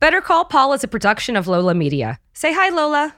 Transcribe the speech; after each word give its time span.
Better 0.00 0.22
Call 0.22 0.46
Paul 0.46 0.72
is 0.72 0.82
a 0.82 0.88
production 0.88 1.36
of 1.36 1.46
Lola 1.46 1.74
Media. 1.74 2.18
Say 2.32 2.54
hi, 2.54 2.70
Lola. 2.70 3.14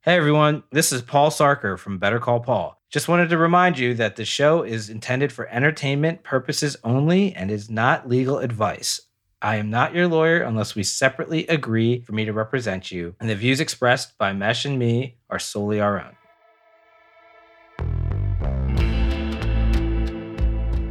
Hey 0.00 0.16
everyone, 0.16 0.62
this 0.72 0.92
is 0.92 1.02
Paul 1.02 1.28
Sarker 1.28 1.78
from 1.78 1.98
Better 1.98 2.18
Call 2.18 2.40
Paul. 2.40 2.80
Just 2.88 3.06
wanted 3.06 3.28
to 3.28 3.36
remind 3.36 3.78
you 3.78 3.92
that 3.92 4.16
the 4.16 4.24
show 4.24 4.62
is 4.62 4.88
intended 4.88 5.30
for 5.30 5.46
entertainment 5.48 6.22
purposes 6.22 6.78
only 6.84 7.34
and 7.34 7.50
is 7.50 7.68
not 7.68 8.08
legal 8.08 8.38
advice. 8.38 9.02
I 9.42 9.56
am 9.56 9.68
not 9.68 9.94
your 9.94 10.08
lawyer 10.08 10.40
unless 10.40 10.74
we 10.74 10.82
separately 10.84 11.46
agree 11.48 12.00
for 12.00 12.12
me 12.12 12.24
to 12.24 12.32
represent 12.32 12.90
you, 12.90 13.14
and 13.20 13.28
the 13.28 13.34
views 13.34 13.60
expressed 13.60 14.16
by 14.16 14.32
Mesh 14.32 14.64
and 14.64 14.78
me 14.78 15.18
are 15.28 15.38
solely 15.38 15.82
our 15.82 16.00
own. 16.00 16.16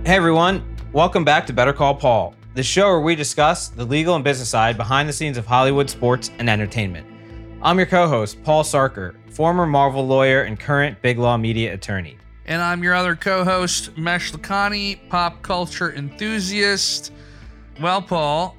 Hey 0.05 0.17
everyone, 0.17 0.77
welcome 0.93 1.25
back 1.25 1.47
to 1.47 1.53
Better 1.53 1.73
Call 1.73 1.95
Paul, 1.95 2.35
the 2.57 2.63
show 2.63 2.87
where 2.87 3.01
we 3.01 3.13
discuss 3.13 3.67
the 3.67 3.85
legal 3.85 4.15
and 4.15 4.23
business 4.23 4.49
side 4.49 4.77
behind 4.77 5.07
the 5.07 5.13
scenes 5.13 5.37
of 5.37 5.45
Hollywood 5.45 5.87
sports 5.87 6.31
and 6.39 6.49
entertainment. 6.49 7.05
I'm 7.61 7.77
your 7.77 7.85
co 7.85 8.07
host, 8.07 8.43
Paul 8.43 8.63
Sarker, 8.63 9.13
former 9.31 9.67
Marvel 9.67 10.07
lawyer 10.07 10.41
and 10.41 10.59
current 10.59 10.99
Big 11.03 11.19
Law 11.19 11.37
Media 11.37 11.71
attorney. 11.75 12.17
And 12.47 12.59
I'm 12.59 12.81
your 12.81 12.95
other 12.95 13.15
co 13.15 13.43
host, 13.43 13.95
Mesh 13.95 14.31
Lakhani, 14.31 15.07
pop 15.07 15.43
culture 15.43 15.93
enthusiast. 15.93 17.13
Well, 17.79 18.01
Paul, 18.01 18.57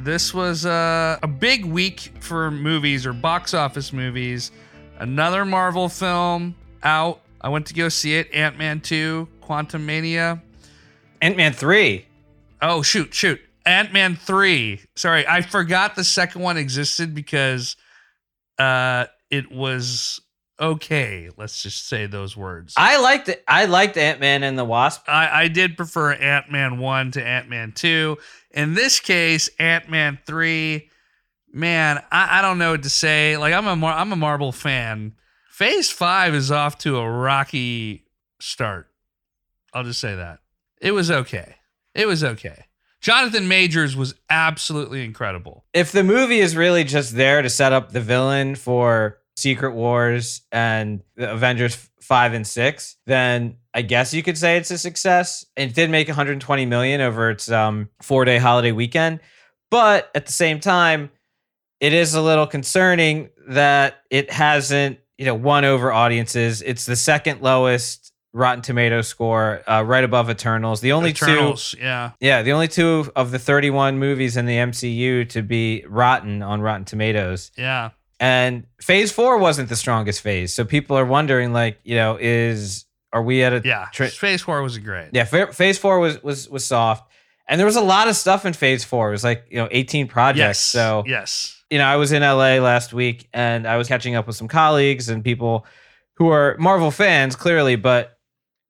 this 0.00 0.34
was 0.34 0.66
uh, 0.66 1.20
a 1.22 1.28
big 1.28 1.64
week 1.64 2.14
for 2.18 2.50
movies 2.50 3.06
or 3.06 3.12
box 3.12 3.54
office 3.54 3.92
movies. 3.92 4.50
Another 4.98 5.44
Marvel 5.44 5.88
film 5.88 6.56
out. 6.82 7.20
I 7.40 7.50
went 7.50 7.66
to 7.66 7.74
go 7.74 7.88
see 7.88 8.16
it 8.16 8.34
Ant 8.34 8.58
Man 8.58 8.80
2, 8.80 9.28
Quantumania. 9.40 10.42
Ant 11.22 11.36
Man 11.36 11.52
3. 11.52 12.04
Oh, 12.60 12.82
shoot, 12.82 13.14
shoot. 13.14 13.40
Ant 13.64 13.92
Man 13.92 14.16
3. 14.16 14.80
Sorry, 14.96 15.26
I 15.26 15.42
forgot 15.42 15.94
the 15.94 16.04
second 16.04 16.42
one 16.42 16.56
existed 16.56 17.14
because 17.14 17.76
uh, 18.58 19.06
it 19.30 19.52
was 19.52 20.20
okay. 20.60 21.30
Let's 21.36 21.62
just 21.62 21.88
say 21.88 22.06
those 22.06 22.36
words. 22.36 22.74
I 22.76 22.98
liked 23.00 23.28
it. 23.28 23.44
I 23.46 23.66
liked 23.66 23.96
Ant 23.96 24.20
Man 24.20 24.42
and 24.42 24.58
the 24.58 24.64
Wasp. 24.64 25.02
I, 25.06 25.44
I 25.44 25.48
did 25.48 25.76
prefer 25.76 26.12
Ant 26.12 26.50
Man 26.50 26.78
1 26.78 27.12
to 27.12 27.24
Ant 27.24 27.48
Man 27.48 27.72
2. 27.72 28.16
In 28.52 28.74
this 28.74 29.00
case, 29.00 29.50
Ant 29.58 29.90
Man 29.90 30.18
3, 30.26 30.88
man, 31.52 32.02
I, 32.10 32.38
I 32.38 32.42
don't 32.42 32.58
know 32.58 32.72
what 32.72 32.82
to 32.82 32.90
say. 32.90 33.36
Like 33.36 33.54
I'm 33.54 33.66
a 33.66 33.76
Mar- 33.76 33.96
I'm 33.96 34.12
a 34.12 34.16
Marvel 34.16 34.52
fan. 34.52 35.14
Phase 35.50 35.90
5 35.90 36.34
is 36.34 36.50
off 36.50 36.78
to 36.78 36.98
a 36.98 37.10
rocky 37.10 38.04
start. 38.40 38.88
I'll 39.74 39.84
just 39.84 40.00
say 40.00 40.14
that. 40.14 40.38
It 40.80 40.92
was 40.92 41.10
okay. 41.10 41.56
It 41.98 42.06
was 42.06 42.22
okay. 42.22 42.64
Jonathan 43.00 43.48
Majors 43.48 43.96
was 43.96 44.14
absolutely 44.30 45.04
incredible. 45.04 45.64
If 45.74 45.90
the 45.90 46.04
movie 46.04 46.38
is 46.38 46.56
really 46.56 46.84
just 46.84 47.16
there 47.16 47.42
to 47.42 47.50
set 47.50 47.72
up 47.72 47.90
the 47.90 48.00
villain 48.00 48.54
for 48.54 49.18
Secret 49.36 49.72
Wars 49.72 50.42
and 50.52 51.02
the 51.16 51.32
Avengers 51.32 51.90
5 52.00 52.32
and 52.34 52.46
6, 52.46 52.96
then 53.06 53.56
I 53.74 53.82
guess 53.82 54.14
you 54.14 54.22
could 54.22 54.38
say 54.38 54.56
it's 54.56 54.70
a 54.70 54.78
success. 54.78 55.44
It 55.56 55.74
did 55.74 55.90
make 55.90 56.06
120 56.06 56.66
million 56.66 57.00
over 57.00 57.30
its 57.30 57.50
um, 57.50 57.88
4-day 58.02 58.38
holiday 58.38 58.72
weekend, 58.72 59.18
but 59.70 60.10
at 60.14 60.26
the 60.26 60.32
same 60.32 60.60
time, 60.60 61.10
it 61.80 61.92
is 61.92 62.14
a 62.14 62.22
little 62.22 62.46
concerning 62.46 63.30
that 63.48 64.02
it 64.10 64.32
hasn't, 64.32 64.98
you 65.16 65.24
know, 65.24 65.34
won 65.34 65.64
over 65.64 65.92
audiences. 65.92 66.62
It's 66.62 66.86
the 66.86 66.96
second 66.96 67.42
lowest 67.42 68.07
Rotten 68.32 68.62
Tomato 68.62 69.00
score, 69.00 69.62
uh, 69.68 69.82
right 69.82 70.04
above 70.04 70.28
Eternals. 70.30 70.80
The 70.80 70.92
only 70.92 71.10
Eternals, 71.10 71.70
two, 71.72 71.78
yeah, 71.80 72.10
yeah, 72.20 72.42
the 72.42 72.52
only 72.52 72.68
two 72.68 73.10
of 73.16 73.30
the 73.30 73.38
31 73.38 73.98
movies 73.98 74.36
in 74.36 74.44
the 74.46 74.56
MCU 74.56 75.28
to 75.30 75.42
be 75.42 75.84
rotten 75.88 76.42
on 76.42 76.60
Rotten 76.60 76.84
Tomatoes. 76.84 77.50
yeah. 77.56 77.90
And 78.20 78.66
Phase 78.80 79.12
Four 79.12 79.38
wasn't 79.38 79.68
the 79.68 79.76
strongest 79.76 80.20
phase, 80.22 80.52
so 80.52 80.64
people 80.64 80.98
are 80.98 81.04
wondering, 81.06 81.52
like, 81.52 81.78
you 81.84 81.94
know, 81.94 82.18
is 82.20 82.84
are 83.12 83.22
we 83.22 83.44
at 83.44 83.52
a 83.52 83.62
Yeah, 83.64 83.86
tra- 83.92 84.08
Phase 84.08 84.42
Four 84.42 84.60
was 84.62 84.76
great. 84.78 85.10
yeah, 85.12 85.22
fa- 85.24 85.52
Phase 85.52 85.78
Four 85.78 86.00
was 86.00 86.20
was 86.22 86.48
was 86.48 86.64
soft, 86.64 87.08
and 87.48 87.60
there 87.60 87.64
was 87.66 87.76
a 87.76 87.80
lot 87.80 88.08
of 88.08 88.16
stuff 88.16 88.44
in 88.44 88.52
Phase 88.54 88.82
Four. 88.82 89.08
It 89.08 89.12
was 89.12 89.22
like 89.24 89.46
you 89.50 89.58
know 89.58 89.68
18 89.70 90.08
projects. 90.08 90.38
Yes. 90.38 90.58
So 90.60 91.04
yes, 91.06 91.62
you 91.70 91.78
know, 91.78 91.84
I 91.84 91.94
was 91.94 92.10
in 92.10 92.22
LA 92.22 92.58
last 92.58 92.92
week 92.92 93.28
and 93.32 93.68
I 93.68 93.76
was 93.76 93.86
catching 93.86 94.16
up 94.16 94.26
with 94.26 94.34
some 94.34 94.48
colleagues 94.48 95.08
and 95.08 95.22
people 95.22 95.64
who 96.16 96.28
are 96.30 96.56
Marvel 96.58 96.90
fans, 96.90 97.36
clearly, 97.36 97.76
but, 97.76 98.17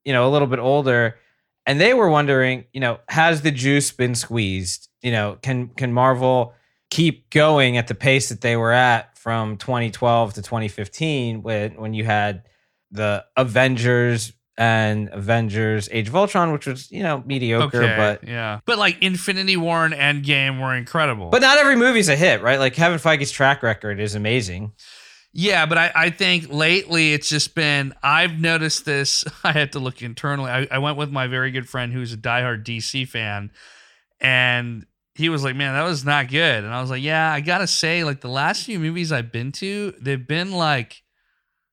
you 0.09 0.15
know, 0.15 0.27
a 0.27 0.31
little 0.31 0.49
bit 0.49 0.59
older. 0.59 1.19
And 1.67 1.79
they 1.79 1.93
were 1.93 2.09
wondering, 2.09 2.65
you 2.73 2.81
know, 2.81 2.99
has 3.11 3.43
the 3.43 3.51
juice 3.51 3.93
been 3.93 4.15
squeezed? 4.15 4.89
You 5.03 5.13
know, 5.13 5.37
can 5.43 5.69
can 5.69 5.93
Marvel 5.93 6.55
keep 6.89 7.29
going 7.29 7.77
at 7.77 7.89
the 7.89 7.95
pace 7.95 8.31
that 8.31 8.41
they 8.41 8.57
were 8.57 8.73
at 8.73 9.19
from 9.19 9.59
2012 9.59 10.33
to 10.33 10.41
2015 10.41 11.43
when 11.43 11.73
when 11.75 11.93
you 11.93 12.05
had 12.05 12.45
the 12.91 13.23
Avengers 13.37 14.33
and 14.57 15.11
Avengers 15.13 15.91
Age 15.93 16.09
of 16.09 16.17
Ultron, 16.17 16.53
which 16.53 16.67
was, 16.67 16.91
you 16.91 17.03
know, 17.03 17.23
mediocre, 17.27 17.83
okay, 17.83 17.97
but 17.99 18.27
yeah, 18.27 18.61
but 18.65 18.79
like 18.79 18.97
Infinity 19.03 19.59
War 19.59 19.85
and 19.85 19.93
Endgame 19.93 20.63
were 20.63 20.75
incredible. 20.75 21.29
but 21.29 21.43
not 21.43 21.59
every 21.59 21.77
movie's 21.77 22.09
a 22.09 22.17
hit, 22.17 22.41
right? 22.41 22.59
Like 22.59 22.73
Kevin 22.73 22.99
Feige's 22.99 23.31
track 23.31 23.63
record 23.63 24.01
is 24.01 24.15
amazing. 24.15 24.73
Yeah, 25.33 25.67
but 25.67 25.79
I, 25.79 25.93
I 25.95 26.11
think 26.11 26.47
lately 26.51 27.13
it's 27.13 27.29
just 27.29 27.55
been 27.55 27.95
I've 28.03 28.41
noticed 28.41 28.85
this. 28.85 29.25
I 29.45 29.53
had 29.53 29.73
to 29.73 29.79
look 29.79 30.03
internally. 30.03 30.51
I, 30.51 30.67
I 30.71 30.79
went 30.79 30.97
with 30.97 31.11
my 31.11 31.27
very 31.27 31.51
good 31.51 31.69
friend 31.69 31.93
who's 31.93 32.13
a 32.13 32.17
diehard 32.17 32.65
DC 32.65 33.07
fan, 33.09 33.51
and 34.21 34.87
he 35.15 35.29
was 35.29 35.45
like, 35.45 35.57
Man, 35.57 35.75
that 35.75 35.85
was 35.85 36.05
not 36.05 36.29
good. 36.29 36.65
And 36.65 36.73
I 36.73 36.81
was 36.81 36.91
like, 36.91 37.03
Yeah, 37.03 37.33
I 37.33 37.41
gotta 37.41 37.67
say, 37.67 38.05
like 38.05 38.21
the 38.21 38.29
last 38.29 38.65
few 38.65 38.79
movies 38.79 39.13
I've 39.13 39.33
been 39.33 39.53
to, 39.53 39.93
they've 40.01 40.27
been 40.27 40.53
like, 40.53 41.03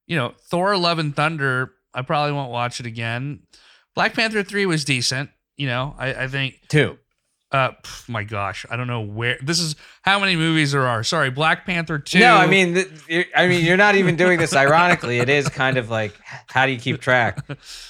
you 0.07 0.15
know, 0.15 0.33
Thor 0.49 0.75
Love 0.77 0.99
and 0.99 1.15
Thunder, 1.15 1.71
I 1.93 2.01
probably 2.01 2.33
won't 2.33 2.51
watch 2.51 2.79
it 2.79 2.85
again. 2.85 3.43
Black 3.95 4.13
Panther 4.13 4.43
3 4.43 4.65
was 4.65 4.83
decent. 4.83 5.29
You 5.57 5.67
know, 5.67 5.95
I, 5.97 6.23
I 6.23 6.27
think 6.27 6.59
Two. 6.67 6.97
Uh 7.55 7.71
pff, 7.71 8.09
my 8.09 8.25
gosh, 8.25 8.65
I 8.69 8.75
don't 8.75 8.87
know 8.87 8.99
where 8.99 9.37
this 9.41 9.61
is 9.61 9.77
how 10.01 10.19
many 10.19 10.35
movies 10.35 10.73
there 10.73 10.85
are. 10.85 11.05
Sorry, 11.05 11.29
Black 11.29 11.65
Panther 11.65 11.97
2. 11.97 12.19
No, 12.19 12.35
I 12.35 12.47
mean, 12.47 12.73
th- 12.73 13.27
I 13.33 13.47
mean, 13.47 13.63
you're 13.63 13.77
not 13.77 13.95
even 13.95 14.17
doing 14.17 14.39
this 14.39 14.53
ironically. 14.53 15.19
It 15.19 15.29
is 15.29 15.47
kind 15.47 15.77
of 15.77 15.89
like, 15.89 16.13
how 16.47 16.65
do 16.65 16.73
you 16.73 16.79
keep 16.79 16.99
track? 16.99 17.39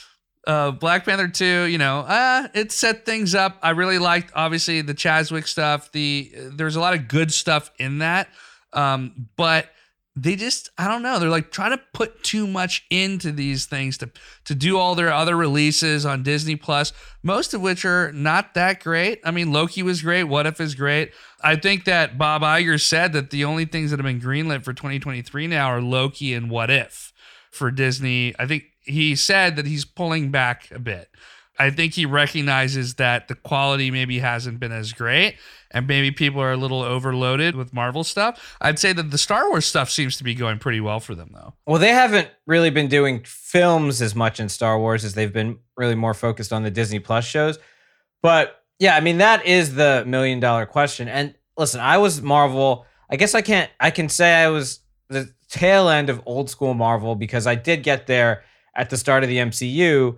uh 0.48 0.70
Black 0.70 1.04
Panther 1.04 1.28
2, 1.28 1.64
you 1.64 1.80
know, 1.80 2.02
uh 2.02 2.48
it 2.54 2.72
set 2.72 3.08
things 3.08 3.34
up. 3.34 3.58
I 3.64 3.72
really 3.72 3.98
liked 3.98 4.32
obviously 4.36 4.82
the 4.82 4.94
Chadwick 4.94 5.48
stuff. 5.48 5.92
The 5.92 6.32
there's 6.54 6.76
a 6.76 6.80
lot 6.80 6.94
of 6.94 7.08
good 7.08 7.34
stuff 7.34 7.72
in 7.80 7.98
that. 8.00 8.28
Um 8.72 9.30
but 9.36 9.70
they 10.16 10.36
just 10.36 10.70
I 10.78 10.88
don't 10.88 11.02
know, 11.02 11.20
they're 11.20 11.30
like 11.30 11.52
trying 11.52 11.72
to 11.72 11.84
put 11.94 12.24
too 12.24 12.48
much 12.48 12.86
into 12.90 13.32
these 13.32 13.66
things 13.66 13.98
to 13.98 14.10
to 14.46 14.56
do 14.56 14.78
all 14.78 14.96
their 14.96 15.12
other 15.12 15.36
releases 15.36 16.06
on 16.06 16.24
Disney 16.24 16.56
Plus, 16.56 16.94
most 17.22 17.54
of 17.54 17.62
which 17.62 17.84
are 17.84 18.12
not 18.14 18.54
that 18.54 18.82
great. 18.82 19.20
I 19.26 19.32
mean, 19.32 19.52
Loki 19.52 19.84
was 19.84 20.02
great, 20.02 20.24
What 20.24 20.48
If 20.48 20.62
is 20.62 20.76
great. 20.76 21.12
I 21.44 21.56
think 21.58 21.86
that 21.86 22.18
Bob 22.18 22.42
Iger 22.44 22.80
said 22.82 23.14
that 23.14 23.30
the 23.30 23.44
only 23.44 23.66
things 23.66 23.92
that 23.92 24.00
have 24.00 24.06
been 24.06 24.22
greenlit 24.22 24.64
for 24.64 24.74
2023 24.74 25.48
now 25.48 25.68
are 25.68 25.82
Loki 25.82 26.34
and 26.34 26.50
What 26.50 26.70
If 26.70 27.12
for 27.52 27.70
Disney. 27.70 28.34
I 28.40 28.46
think 28.46 28.66
he 28.84 29.16
said 29.16 29.56
that 29.58 29.66
he's 29.66 29.84
pulling 29.84 30.32
back 30.32 30.72
a 30.72 30.80
bit. 30.80 31.10
I 31.58 31.70
think 31.70 31.94
he 31.94 32.06
recognizes 32.06 32.96
that 32.96 33.28
the 33.28 33.36
quality 33.36 33.92
maybe 33.92 34.20
hasn't 34.20 34.60
been 34.60 34.72
as 34.72 34.94
great 34.94 35.38
and 35.72 35.88
maybe 35.88 36.12
people 36.12 36.42
are 36.42 36.54
a 36.54 36.58
little 36.58 36.82
overloaded 36.82 37.56
with 37.56 37.74
Marvel 37.74 38.04
stuff. 38.04 38.58
I'd 38.62 38.80
say 38.80 38.94
that 38.94 39.12
the 39.12 39.18
Star 39.18 39.50
Wars 39.50 39.66
stuff 39.66 39.90
seems 39.90 40.18
to 40.18 40.24
be 40.24 40.34
going 40.34 40.58
pretty 40.58 40.80
well 40.80 41.00
for 41.00 41.16
them 41.16 41.32
though. 41.34 41.54
Well, 41.68 41.80
they 41.80 41.90
haven't 41.90 42.30
really 42.48 42.70
been 42.70 42.88
doing 42.88 43.24
films 43.26 44.02
as 44.02 44.16
much 44.16 44.40
in 44.40 44.50
Star 44.50 44.80
Wars 44.80 45.04
as 45.04 45.14
they've 45.14 45.34
been 45.34 45.60
really 45.76 45.96
more 45.96 46.14
focused 46.14 46.54
on 46.54 46.64
the 46.64 46.72
Disney 46.72 47.00
Plus 47.00 47.26
shows. 47.26 47.60
But 48.22 48.64
yeah, 48.80 48.96
I 48.96 49.02
mean, 49.02 49.18
that 49.18 49.46
is 49.46 49.76
the 49.76 50.04
million 50.08 50.40
dollar 50.40 50.66
question. 50.66 51.08
And 51.08 51.36
listen, 51.58 51.82
I 51.82 51.98
was 51.98 52.22
Marvel. 52.22 52.86
I 53.10 53.18
guess 53.18 53.36
I 53.36 53.42
can't, 53.42 53.70
I 53.80 53.92
can 53.92 54.10
say 54.10 54.34
I 54.34 54.48
was 54.50 54.80
the 55.10 55.34
tail 55.50 55.90
end 55.90 56.10
of 56.10 56.22
old 56.26 56.50
school 56.50 56.74
Marvel 56.74 57.16
because 57.16 57.48
I 57.48 57.56
did 57.56 57.84
get 57.84 58.08
there 58.08 58.44
at 58.76 58.90
the 58.90 58.98
start 58.98 59.24
of 59.24 59.30
the 59.30 59.38
MCU 59.38 60.18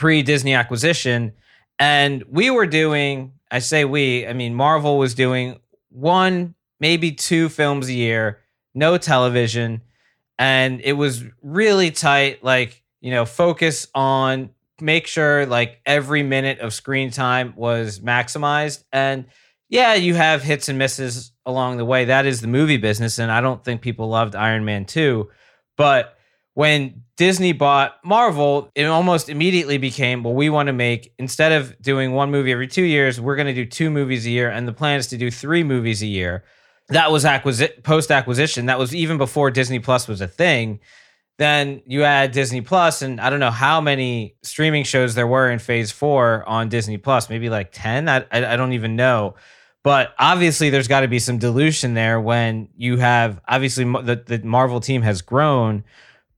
pre 0.00 0.22
Disney 0.22 0.54
acquisition. 0.54 1.32
And 1.78 2.24
we 2.28 2.50
were 2.50 2.66
doing, 2.66 3.34
I 3.50 3.58
say 3.58 3.84
we, 3.84 4.26
I 4.26 4.32
mean, 4.32 4.54
Marvel 4.54 4.98
was 4.98 5.14
doing 5.14 5.60
one 5.90 6.54
maybe 6.80 7.12
two 7.12 7.50
films 7.50 7.88
a 7.88 7.92
year, 7.92 8.40
no 8.74 8.96
television, 8.96 9.82
and 10.38 10.80
it 10.80 10.94
was 10.94 11.22
really 11.42 11.90
tight. 11.90 12.42
Like 12.42 12.82
you 13.02 13.10
know, 13.10 13.26
focus 13.26 13.86
on 13.94 14.50
make 14.80 15.06
sure 15.06 15.44
like 15.44 15.80
every 15.84 16.22
minute 16.22 16.58
of 16.60 16.72
screen 16.72 17.10
time 17.10 17.52
was 17.54 18.00
maximized 18.00 18.84
and 18.92 19.26
yeah, 19.68 19.94
you 19.94 20.14
have 20.14 20.42
hits 20.42 20.68
and 20.68 20.78
misses 20.78 21.30
along 21.46 21.76
the 21.76 21.84
way. 21.84 22.06
That 22.06 22.26
is 22.26 22.40
the 22.40 22.48
movie 22.48 22.78
business. 22.78 23.18
And 23.18 23.30
I 23.30 23.40
don't 23.40 23.62
think 23.62 23.82
people 23.82 24.08
loved 24.08 24.34
Iron 24.34 24.64
Man 24.64 24.84
2. 24.84 25.30
But 25.76 26.18
when 26.54 27.02
Disney 27.16 27.52
bought 27.52 27.96
Marvel, 28.04 28.70
it 28.74 28.84
almost 28.84 29.28
immediately 29.28 29.78
became 29.78 30.22
well, 30.22 30.34
we 30.34 30.50
want 30.50 30.66
to 30.66 30.72
make, 30.72 31.12
instead 31.18 31.52
of 31.52 31.80
doing 31.80 32.12
one 32.12 32.30
movie 32.30 32.52
every 32.52 32.66
two 32.66 32.82
years, 32.82 33.20
we're 33.20 33.36
going 33.36 33.46
to 33.46 33.54
do 33.54 33.66
two 33.66 33.90
movies 33.90 34.26
a 34.26 34.30
year. 34.30 34.50
And 34.50 34.66
the 34.66 34.72
plan 34.72 34.98
is 34.98 35.06
to 35.08 35.16
do 35.16 35.30
three 35.30 35.62
movies 35.62 36.02
a 36.02 36.06
year. 36.06 36.44
That 36.88 37.12
was 37.12 37.24
acquisi- 37.24 37.82
post 37.84 38.10
acquisition. 38.10 38.66
That 38.66 38.78
was 38.78 38.94
even 38.94 39.16
before 39.16 39.50
Disney 39.50 39.78
Plus 39.78 40.08
was 40.08 40.20
a 40.20 40.28
thing. 40.28 40.80
Then 41.38 41.82
you 41.86 42.02
add 42.02 42.32
Disney 42.32 42.60
Plus, 42.60 43.00
and 43.00 43.20
I 43.20 43.30
don't 43.30 43.40
know 43.40 43.50
how 43.50 43.80
many 43.80 44.36
streaming 44.42 44.84
shows 44.84 45.14
there 45.14 45.26
were 45.26 45.50
in 45.50 45.58
phase 45.58 45.90
four 45.90 46.46
on 46.46 46.68
Disney 46.68 46.98
Plus, 46.98 47.30
maybe 47.30 47.48
like 47.48 47.70
10. 47.72 48.08
I, 48.08 48.26
I, 48.30 48.54
I 48.54 48.56
don't 48.56 48.72
even 48.72 48.96
know 48.96 49.36
but 49.82 50.14
obviously, 50.18 50.70
there's 50.70 50.88
got 50.88 51.00
to 51.00 51.08
be 51.08 51.18
some 51.18 51.38
dilution 51.38 51.94
there 51.94 52.20
when 52.20 52.68
you 52.76 52.98
have 52.98 53.40
obviously 53.48 53.84
the, 53.84 54.22
the 54.26 54.40
Marvel 54.44 54.80
team 54.80 55.02
has 55.02 55.22
grown, 55.22 55.84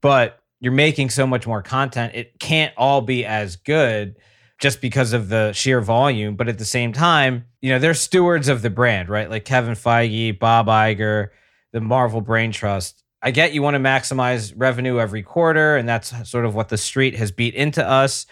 but 0.03 0.39
you're 0.59 0.71
making 0.71 1.09
so 1.09 1.25
much 1.25 1.47
more 1.47 1.63
content. 1.63 2.13
It 2.13 2.39
can't 2.39 2.73
all 2.77 3.01
be 3.01 3.25
as 3.25 3.55
good 3.55 4.17
just 4.59 4.79
because 4.81 5.13
of 5.13 5.29
the 5.29 5.51
sheer 5.53 5.81
volume. 5.81 6.35
But 6.35 6.47
at 6.47 6.57
the 6.59 6.65
same 6.65 6.93
time, 6.93 7.45
you 7.61 7.69
know, 7.69 7.79
they're 7.79 7.93
stewards 7.95 8.47
of 8.47 8.61
the 8.61 8.69
brand, 8.69 9.09
right? 9.09 9.29
Like 9.29 9.45
Kevin 9.45 9.73
Feige, 9.73 10.37
Bob 10.37 10.67
Iger, 10.67 11.29
the 11.71 11.81
Marvel 11.81 12.21
Brain 12.21 12.51
Trust. 12.51 13.03
I 13.21 13.31
get 13.31 13.53
you 13.53 13.61
want 13.61 13.75
to 13.75 13.79
maximize 13.79 14.53
revenue 14.55 14.99
every 14.99 15.23
quarter, 15.23 15.77
and 15.77 15.87
that's 15.87 16.29
sort 16.29 16.45
of 16.45 16.53
what 16.55 16.69
the 16.69 16.77
street 16.77 17.15
has 17.15 17.31
beat 17.31 17.55
into 17.55 17.85
us. 17.85 18.25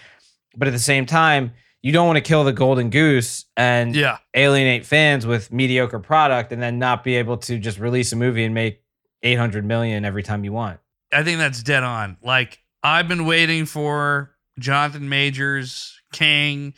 But 0.56 0.68
at 0.68 0.72
the 0.72 0.80
same 0.80 1.06
time, 1.06 1.54
you 1.82 1.92
don't 1.94 2.06
want 2.06 2.18
to 2.18 2.22
kill 2.22 2.44
the 2.44 2.54
golden 2.54 2.90
goose 2.90 3.46
and 3.58 3.96
Yeah. 3.96 4.18
alienate 4.36 4.86
fans 4.86 5.26
with 5.26 5.52
mediocre 5.52 6.00
product 6.00 6.52
and 6.52 6.62
then 6.62 6.78
not 6.78 7.04
be 7.06 7.16
able 7.16 7.38
to 7.38 7.58
just 7.58 7.80
release 7.80 8.12
a 8.12 8.16
movie 8.18 8.44
and 8.44 8.54
make 8.54 8.84
800 9.24 9.66
million 9.66 10.04
every 10.06 10.24
time 10.24 10.44
you 10.44 10.52
want. 10.54 10.80
I 11.12 11.24
think 11.24 11.40
that's 11.40 11.64
dead 11.64 11.84
on. 11.84 12.18
Like 12.24 12.60
I've 12.84 13.08
been 13.08 13.26
waiting 13.26 13.66
for 13.66 14.32
Jonathan 14.60 15.10
Majors, 15.10 16.00
Kang, 16.12 16.74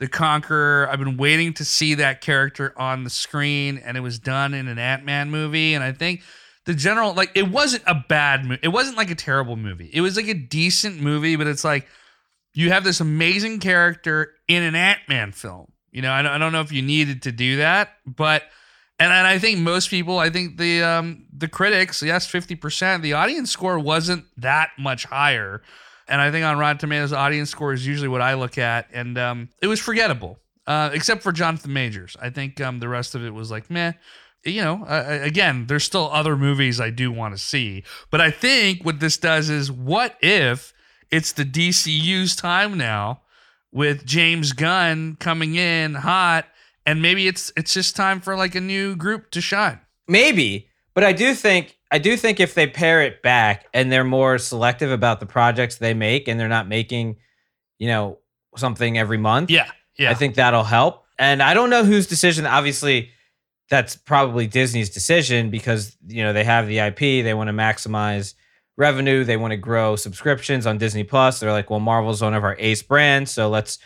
the 0.00 0.08
Conqueror. 0.08 0.88
I've 0.90 0.98
been 0.98 1.16
waiting 1.16 1.54
to 1.54 1.64
see 1.64 1.94
that 1.94 2.20
character 2.20 2.74
on 2.76 3.04
the 3.04 3.10
screen, 3.10 3.78
and 3.78 3.96
it 3.96 4.00
was 4.00 4.18
done 4.18 4.54
in 4.54 4.68
an 4.68 4.78
Ant 4.78 5.04
Man 5.04 5.30
movie. 5.30 5.74
And 5.74 5.84
I 5.84 5.92
think 5.92 6.22
the 6.66 6.74
general, 6.74 7.14
like, 7.14 7.30
it 7.34 7.50
wasn't 7.50 7.84
a 7.86 7.94
bad 8.08 8.44
movie. 8.44 8.60
It 8.62 8.68
wasn't 8.68 8.96
like 8.96 9.10
a 9.10 9.14
terrible 9.14 9.56
movie. 9.56 9.90
It 9.92 10.00
was 10.00 10.16
like 10.16 10.28
a 10.28 10.34
decent 10.34 11.00
movie, 11.00 11.36
but 11.36 11.46
it's 11.46 11.64
like 11.64 11.86
you 12.54 12.70
have 12.70 12.84
this 12.84 13.00
amazing 13.00 13.60
character 13.60 14.32
in 14.48 14.62
an 14.62 14.74
Ant 14.74 15.00
Man 15.08 15.32
film. 15.32 15.72
You 15.90 16.02
know, 16.02 16.12
I 16.12 16.22
don't, 16.22 16.32
I 16.32 16.38
don't 16.38 16.52
know 16.52 16.60
if 16.60 16.72
you 16.72 16.82
needed 16.82 17.22
to 17.22 17.32
do 17.32 17.58
that, 17.58 17.90
but 18.04 18.42
and, 18.98 19.12
and 19.12 19.26
I 19.26 19.38
think 19.38 19.58
most 19.58 19.90
people, 19.90 20.18
I 20.18 20.30
think 20.30 20.56
the 20.56 20.82
um 20.82 21.26
the 21.36 21.48
critics, 21.48 22.02
yes, 22.02 22.26
fifty 22.26 22.54
percent. 22.54 23.02
The 23.02 23.14
audience 23.14 23.50
score 23.50 23.78
wasn't 23.78 24.24
that 24.36 24.70
much 24.78 25.04
higher, 25.04 25.62
and 26.08 26.20
I 26.20 26.30
think 26.30 26.44
on 26.44 26.58
Rotten 26.58 26.78
Tomatoes, 26.78 27.12
audience 27.12 27.50
score 27.50 27.72
is 27.72 27.86
usually 27.86 28.08
what 28.08 28.20
I 28.20 28.34
look 28.34 28.58
at, 28.58 28.88
and 28.92 29.18
um 29.18 29.48
it 29.60 29.66
was 29.66 29.80
forgettable, 29.80 30.38
uh, 30.66 30.90
except 30.92 31.22
for 31.22 31.32
Jonathan 31.32 31.72
Majors. 31.72 32.16
I 32.20 32.30
think 32.30 32.60
um 32.60 32.80
the 32.80 32.88
rest 32.88 33.14
of 33.14 33.24
it 33.24 33.30
was 33.30 33.50
like 33.50 33.70
meh. 33.70 33.92
You 34.46 34.62
know, 34.62 34.84
uh, 34.84 35.20
again, 35.22 35.66
there's 35.68 35.84
still 35.84 36.10
other 36.12 36.36
movies 36.36 36.78
I 36.78 36.90
do 36.90 37.10
want 37.10 37.34
to 37.34 37.42
see, 37.42 37.82
but 38.10 38.20
I 38.20 38.30
think 38.30 38.84
what 38.84 39.00
this 39.00 39.16
does 39.16 39.48
is, 39.48 39.72
what 39.72 40.16
if 40.20 40.74
it's 41.10 41.32
the 41.32 41.46
DCU's 41.46 42.36
time 42.36 42.76
now 42.76 43.22
with 43.72 44.04
James 44.04 44.52
Gunn 44.52 45.16
coming 45.18 45.54
in 45.54 45.94
hot 45.94 46.44
and 46.86 47.02
maybe 47.02 47.26
it's 47.26 47.52
it's 47.56 47.72
just 47.72 47.96
time 47.96 48.20
for 48.20 48.36
like 48.36 48.54
a 48.54 48.60
new 48.60 48.96
group 48.96 49.30
to 49.32 49.40
shine. 49.40 49.80
Maybe, 50.08 50.68
but 50.94 51.04
I 51.04 51.12
do 51.12 51.34
think 51.34 51.76
I 51.90 51.98
do 51.98 52.16
think 52.16 52.40
if 52.40 52.54
they 52.54 52.66
pare 52.66 53.02
it 53.02 53.22
back 53.22 53.66
and 53.72 53.90
they're 53.90 54.04
more 54.04 54.38
selective 54.38 54.90
about 54.90 55.20
the 55.20 55.26
projects 55.26 55.76
they 55.76 55.94
make 55.94 56.28
and 56.28 56.38
they're 56.40 56.48
not 56.48 56.66
making, 56.68 57.16
you 57.78 57.86
know, 57.86 58.18
something 58.56 58.98
every 58.98 59.18
month. 59.18 59.50
Yeah. 59.50 59.70
Yeah. 59.96 60.10
I 60.10 60.14
think 60.14 60.34
that'll 60.34 60.64
help. 60.64 61.04
And 61.18 61.42
I 61.42 61.54
don't 61.54 61.70
know 61.70 61.84
whose 61.84 62.06
decision. 62.08 62.46
Obviously, 62.46 63.10
that's 63.70 63.96
probably 63.96 64.46
Disney's 64.46 64.90
decision 64.90 65.50
because 65.50 65.96
you 66.06 66.22
know 66.22 66.32
they 66.32 66.44
have 66.44 66.66
the 66.66 66.78
IP. 66.80 66.98
They 66.98 67.34
want 67.34 67.48
to 67.48 67.54
maximize 67.54 68.34
revenue. 68.76 69.24
They 69.24 69.36
want 69.36 69.52
to 69.52 69.56
grow 69.56 69.96
subscriptions 69.96 70.66
on 70.66 70.78
Disney 70.78 71.04
Plus. 71.04 71.40
They're 71.40 71.52
like, 71.52 71.70
well, 71.70 71.80
Marvel's 71.80 72.22
one 72.22 72.34
of 72.34 72.44
our 72.44 72.56
ace 72.58 72.82
brands, 72.82 73.30
so 73.30 73.48
let's 73.48 73.78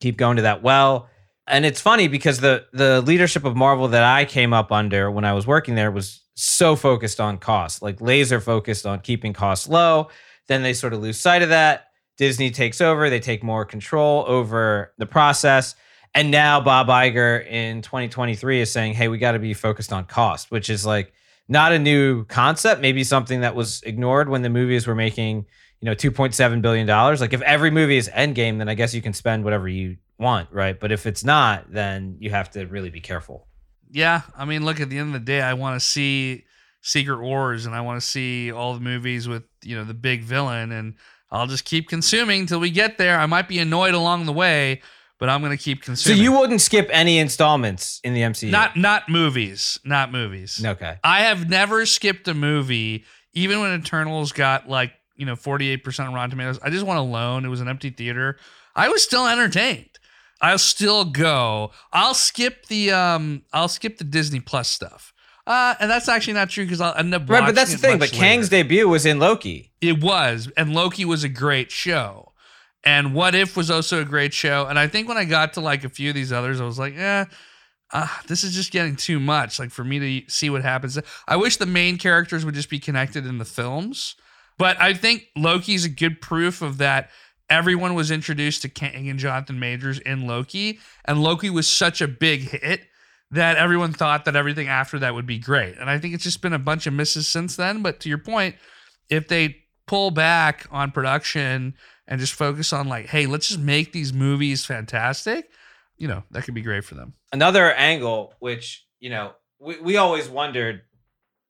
keep 0.00 0.16
going 0.16 0.36
to 0.36 0.42
that 0.42 0.62
well. 0.62 1.08
And 1.48 1.64
it's 1.64 1.80
funny 1.80 2.08
because 2.08 2.40
the 2.40 2.66
the 2.72 3.00
leadership 3.02 3.44
of 3.44 3.56
Marvel 3.56 3.88
that 3.88 4.04
I 4.04 4.24
came 4.24 4.52
up 4.52 4.70
under 4.70 5.10
when 5.10 5.24
I 5.24 5.32
was 5.32 5.46
working 5.46 5.74
there 5.74 5.90
was 5.90 6.20
so 6.34 6.76
focused 6.76 7.20
on 7.20 7.38
cost, 7.38 7.82
like 7.82 8.00
laser 8.00 8.40
focused 8.40 8.86
on 8.86 9.00
keeping 9.00 9.32
costs 9.32 9.68
low. 9.68 10.08
Then 10.46 10.62
they 10.62 10.72
sort 10.72 10.92
of 10.92 11.00
lose 11.00 11.20
sight 11.20 11.42
of 11.42 11.48
that. 11.48 11.86
Disney 12.16 12.50
takes 12.50 12.80
over, 12.80 13.10
they 13.10 13.20
take 13.20 13.42
more 13.42 13.64
control 13.64 14.24
over 14.26 14.92
the 14.98 15.06
process. 15.06 15.74
And 16.14 16.30
now 16.30 16.60
Bob 16.60 16.88
Iger 16.88 17.46
in 17.46 17.82
2023 17.82 18.60
is 18.60 18.72
saying, 18.72 18.94
hey, 18.94 19.08
we 19.08 19.18
got 19.18 19.32
to 19.32 19.38
be 19.38 19.54
focused 19.54 19.92
on 19.92 20.04
cost, 20.04 20.50
which 20.50 20.70
is 20.70 20.84
like 20.84 21.12
not 21.48 21.72
a 21.72 21.78
new 21.78 22.24
concept, 22.24 22.80
maybe 22.80 23.04
something 23.04 23.40
that 23.42 23.54
was 23.54 23.82
ignored 23.82 24.28
when 24.28 24.42
the 24.42 24.50
movies 24.50 24.86
were 24.86 24.94
making, 24.94 25.46
you 25.80 25.86
know, 25.86 25.94
2.7 25.94 26.62
billion 26.62 26.86
dollars. 26.86 27.20
Like 27.20 27.32
if 27.32 27.42
every 27.42 27.70
movie 27.70 27.96
is 27.96 28.08
Endgame, 28.08 28.58
then 28.58 28.68
I 28.68 28.74
guess 28.74 28.94
you 28.94 29.02
can 29.02 29.12
spend 29.12 29.44
whatever 29.44 29.68
you 29.68 29.96
want, 30.18 30.52
right? 30.52 30.78
But 30.78 30.92
if 30.92 31.06
it's 31.06 31.24
not, 31.24 31.72
then 31.72 32.16
you 32.18 32.30
have 32.30 32.50
to 32.52 32.66
really 32.66 32.90
be 32.90 33.00
careful. 33.00 33.46
Yeah, 33.90 34.22
I 34.36 34.44
mean, 34.44 34.64
look 34.64 34.80
at 34.80 34.90
the 34.90 34.98
end 34.98 35.14
of 35.14 35.20
the 35.20 35.24
day, 35.24 35.40
I 35.40 35.54
want 35.54 35.80
to 35.80 35.86
see 35.86 36.44
Secret 36.82 37.20
Wars 37.20 37.66
and 37.66 37.74
I 37.74 37.80
want 37.80 38.00
to 38.00 38.06
see 38.06 38.52
all 38.52 38.74
the 38.74 38.80
movies 38.80 39.26
with, 39.26 39.44
you 39.62 39.76
know, 39.76 39.84
the 39.84 39.94
big 39.94 40.22
villain 40.22 40.72
and 40.72 40.94
I'll 41.30 41.46
just 41.46 41.64
keep 41.64 41.88
consuming 41.88 42.46
till 42.46 42.60
we 42.60 42.70
get 42.70 42.98
there. 42.98 43.18
I 43.18 43.26
might 43.26 43.48
be 43.48 43.58
annoyed 43.58 43.94
along 43.94 44.26
the 44.26 44.32
way, 44.32 44.82
but 45.18 45.28
I'm 45.28 45.40
going 45.42 45.56
to 45.56 45.62
keep 45.62 45.82
consuming. 45.82 46.16
So 46.16 46.22
you 46.22 46.32
wouldn't 46.32 46.60
skip 46.60 46.88
any 46.90 47.18
installments 47.18 48.00
in 48.04 48.14
the 48.14 48.22
MCU? 48.22 48.50
not 48.50 48.76
not 48.76 49.08
movies, 49.08 49.78
not 49.84 50.12
movies. 50.12 50.64
okay. 50.64 50.98
I 51.04 51.20
have 51.20 51.48
never 51.48 51.84
skipped 51.86 52.28
a 52.28 52.34
movie, 52.34 53.04
even 53.34 53.60
when 53.60 53.78
Eternals 53.78 54.32
got 54.32 54.68
like, 54.68 54.92
you 55.16 55.26
know, 55.26 55.34
48% 55.34 56.06
on 56.06 56.14
Rotten 56.14 56.30
Tomatoes. 56.30 56.58
I 56.62 56.70
just 56.70 56.86
went 56.86 56.98
alone. 56.98 57.44
It 57.44 57.48
was 57.48 57.60
an 57.60 57.68
empty 57.68 57.90
theater. 57.90 58.38
I 58.74 58.88
was 58.88 59.02
still 59.02 59.26
entertained. 59.26 59.98
I'll 60.40 60.58
still 60.58 61.04
go. 61.04 61.72
I'll 61.92 62.14
skip 62.14 62.66
the 62.66 62.92
um 62.92 63.42
I'll 63.52 63.68
skip 63.68 63.98
the 63.98 64.04
Disney 64.04 64.40
Plus 64.40 64.68
stuff. 64.68 65.12
Uh, 65.46 65.74
and 65.80 65.90
that's 65.90 66.10
actually 66.10 66.34
not 66.34 66.50
true 66.50 66.64
because 66.64 66.80
I'll 66.80 66.94
end 66.94 67.14
up 67.14 67.22
Right, 67.28 67.44
but 67.46 67.54
that's 67.54 67.72
the 67.72 67.78
thing. 67.78 67.98
But 67.98 68.10
much 68.10 68.12
Kang's 68.12 68.50
debut 68.50 68.86
was 68.86 69.06
in 69.06 69.18
Loki. 69.18 69.72
It 69.80 70.02
was, 70.02 70.50
and 70.58 70.74
Loki 70.74 71.06
was 71.06 71.24
a 71.24 71.28
great 71.28 71.70
show. 71.70 72.32
And 72.84 73.14
What 73.14 73.34
If 73.34 73.56
was 73.56 73.70
also 73.70 74.02
a 74.02 74.04
great 74.04 74.34
show. 74.34 74.66
And 74.66 74.78
I 74.78 74.88
think 74.88 75.08
when 75.08 75.16
I 75.16 75.24
got 75.24 75.54
to 75.54 75.60
like 75.60 75.84
a 75.84 75.88
few 75.88 76.10
of 76.10 76.14
these 76.14 76.32
others, 76.32 76.60
I 76.60 76.64
was 76.64 76.78
like, 76.78 76.94
eh, 76.96 77.24
uh, 77.92 78.08
this 78.26 78.44
is 78.44 78.54
just 78.54 78.72
getting 78.72 78.94
too 78.94 79.18
much. 79.18 79.58
Like 79.58 79.70
for 79.70 79.84
me 79.84 79.98
to 79.98 80.30
see 80.30 80.50
what 80.50 80.62
happens. 80.62 80.98
I 81.26 81.36
wish 81.36 81.56
the 81.56 81.66
main 81.66 81.96
characters 81.96 82.44
would 82.44 82.54
just 82.54 82.70
be 82.70 82.78
connected 82.78 83.26
in 83.26 83.38
the 83.38 83.44
films. 83.44 84.16
But 84.58 84.80
I 84.80 84.92
think 84.92 85.28
Loki's 85.36 85.84
a 85.84 85.88
good 85.88 86.20
proof 86.20 86.62
of 86.62 86.78
that. 86.78 87.10
Everyone 87.50 87.94
was 87.94 88.10
introduced 88.10 88.62
to 88.62 88.68
Kang 88.68 89.08
and 89.08 89.18
Jonathan 89.18 89.58
Majors 89.58 89.98
in 90.00 90.26
Loki, 90.26 90.78
and 91.04 91.22
Loki 91.22 91.50
was 91.50 91.66
such 91.66 92.00
a 92.00 92.08
big 92.08 92.40
hit 92.40 92.82
that 93.30 93.56
everyone 93.56 93.92
thought 93.92 94.24
that 94.24 94.36
everything 94.36 94.68
after 94.68 94.98
that 94.98 95.14
would 95.14 95.26
be 95.26 95.38
great. 95.38 95.76
And 95.78 95.90
I 95.90 95.98
think 95.98 96.14
it's 96.14 96.24
just 96.24 96.40
been 96.40 96.52
a 96.52 96.58
bunch 96.58 96.86
of 96.86 96.94
misses 96.94 97.28
since 97.28 97.56
then. 97.56 97.82
But 97.82 98.00
to 98.00 98.08
your 98.08 98.18
point, 98.18 98.56
if 99.10 99.28
they 99.28 99.56
pull 99.86 100.10
back 100.10 100.66
on 100.70 100.92
production 100.92 101.74
and 102.06 102.20
just 102.20 102.34
focus 102.34 102.72
on 102.72 102.88
like, 102.88 103.06
hey, 103.06 103.26
let's 103.26 103.48
just 103.48 103.60
make 103.60 103.92
these 103.92 104.12
movies 104.12 104.64
fantastic, 104.64 105.50
you 105.96 106.08
know, 106.08 106.22
that 106.30 106.44
could 106.44 106.54
be 106.54 106.62
great 106.62 106.84
for 106.84 106.94
them. 106.94 107.14
Another 107.32 107.72
angle, 107.72 108.34
which 108.38 108.86
you 109.00 109.10
know, 109.10 109.32
we, 109.58 109.80
we 109.80 109.96
always 109.96 110.28
wondered 110.28 110.82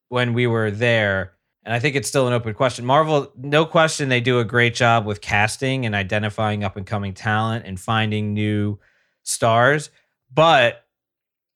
when 0.09 0.35
we 0.35 0.47
were 0.47 0.71
there, 0.71 1.33
and 1.69 1.75
I 1.75 1.81
think 1.81 1.97
it's 1.97 2.09
still 2.09 2.27
an 2.27 2.33
open 2.33 2.55
question. 2.55 2.87
Marvel, 2.87 3.31
no 3.37 3.67
question, 3.67 4.09
they 4.09 4.23
do 4.23 4.39
a 4.39 4.45
great 4.45 4.75
job 4.75 5.05
with 5.05 5.21
casting 5.21 5.85
and 5.85 5.95
identifying 5.95 6.65
up 6.65 6.79
and 6.79 6.87
coming 6.87 7.13
talent 7.13 7.67
and 7.67 7.79
finding 7.79 8.33
new 8.33 8.79
stars. 9.23 9.91
But 10.33 10.83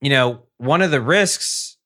you 0.03 0.11
know, 0.11 0.43
one 0.59 0.83
of 0.83 0.91
the 0.91 1.01
risks 1.01 1.79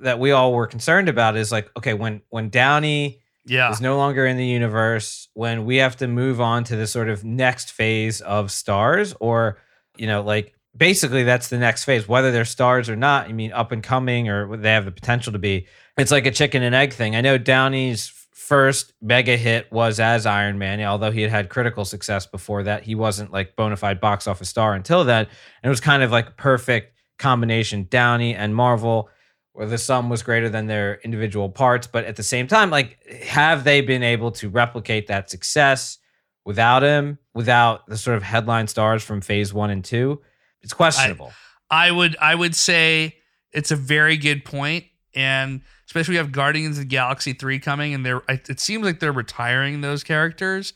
that 0.00 0.18
we 0.18 0.30
all 0.30 0.54
were 0.54 0.66
concerned 0.66 1.10
about 1.10 1.36
is 1.36 1.52
like, 1.52 1.70
okay, 1.76 1.92
when 1.92 2.22
when 2.30 2.48
Downey 2.48 3.20
Yeah. 3.44 3.70
is 3.70 3.82
no 3.82 3.98
longer 3.98 4.24
in 4.24 4.38
the 4.38 4.46
universe, 4.46 5.28
when 5.34 5.66
we 5.66 5.76
have 5.76 5.94
to 5.98 6.08
move 6.08 6.40
on 6.40 6.64
to 6.64 6.76
the 6.76 6.86
sort 6.86 7.10
of 7.10 7.22
next 7.22 7.70
phase 7.70 8.22
of 8.22 8.50
stars, 8.50 9.14
or 9.20 9.58
you 9.98 10.06
know, 10.06 10.22
like 10.22 10.54
basically 10.76 11.22
that's 11.22 11.48
the 11.48 11.58
next 11.58 11.84
phase. 11.84 12.08
Whether 12.08 12.32
they're 12.32 12.44
stars 12.44 12.88
or 12.88 12.96
not, 12.96 13.28
I 13.28 13.32
mean, 13.32 13.52
up 13.52 13.72
and 13.72 13.82
coming 13.82 14.28
or 14.28 14.56
they 14.56 14.72
have 14.72 14.84
the 14.84 14.92
potential 14.92 15.32
to 15.32 15.38
be. 15.38 15.66
It's 15.96 16.10
like 16.10 16.26
a 16.26 16.30
chicken 16.30 16.62
and 16.62 16.74
egg 16.74 16.92
thing. 16.92 17.14
I 17.14 17.20
know 17.20 17.38
Downey's 17.38 18.12
first 18.32 18.92
mega 19.00 19.36
hit 19.36 19.72
was 19.72 19.98
as 20.00 20.26
Iron 20.26 20.58
Man, 20.58 20.82
although 20.82 21.10
he 21.10 21.22
had 21.22 21.30
had 21.30 21.48
critical 21.48 21.84
success 21.84 22.26
before 22.26 22.64
that. 22.64 22.82
He 22.82 22.94
wasn't 22.94 23.32
like 23.32 23.56
bona 23.56 23.76
fide 23.76 24.00
box 24.00 24.26
office 24.26 24.48
star 24.48 24.74
until 24.74 25.04
then. 25.04 25.24
And 25.24 25.30
it 25.64 25.68
was 25.68 25.80
kind 25.80 26.02
of 26.02 26.10
like 26.10 26.36
perfect 26.36 26.98
combination 27.18 27.86
Downey 27.88 28.34
and 28.34 28.54
Marvel 28.54 29.08
where 29.54 29.66
the 29.66 29.78
sum 29.78 30.10
was 30.10 30.22
greater 30.22 30.48
than 30.48 30.66
their 30.66 30.96
individual 31.04 31.48
parts. 31.48 31.86
But 31.86 32.04
at 32.04 32.16
the 32.16 32.24
same 32.24 32.48
time, 32.48 32.70
like, 32.70 32.98
have 33.22 33.62
they 33.62 33.80
been 33.80 34.02
able 34.02 34.32
to 34.32 34.48
replicate 34.48 35.06
that 35.06 35.30
success 35.30 35.98
without 36.44 36.82
him, 36.82 37.18
without 37.34 37.86
the 37.86 37.96
sort 37.96 38.16
of 38.16 38.24
headline 38.24 38.66
stars 38.66 39.04
from 39.04 39.20
phase 39.20 39.54
one 39.54 39.70
and 39.70 39.84
two? 39.84 40.20
It's 40.64 40.72
questionable. 40.72 41.32
I, 41.70 41.88
I 41.88 41.90
would 41.92 42.16
I 42.20 42.34
would 42.34 42.56
say 42.56 43.16
it's 43.52 43.70
a 43.70 43.76
very 43.76 44.16
good 44.16 44.44
point, 44.44 44.86
and 45.14 45.60
especially 45.86 46.14
we 46.14 46.16
have 46.16 46.32
Guardians 46.32 46.78
of 46.78 46.84
the 46.84 46.88
Galaxy 46.88 47.32
three 47.32 47.60
coming, 47.60 47.94
and 47.94 48.04
they're 48.04 48.22
it 48.28 48.58
seems 48.58 48.84
like 48.84 48.98
they're 48.98 49.12
retiring 49.12 49.80
those 49.80 50.02
characters. 50.02 50.72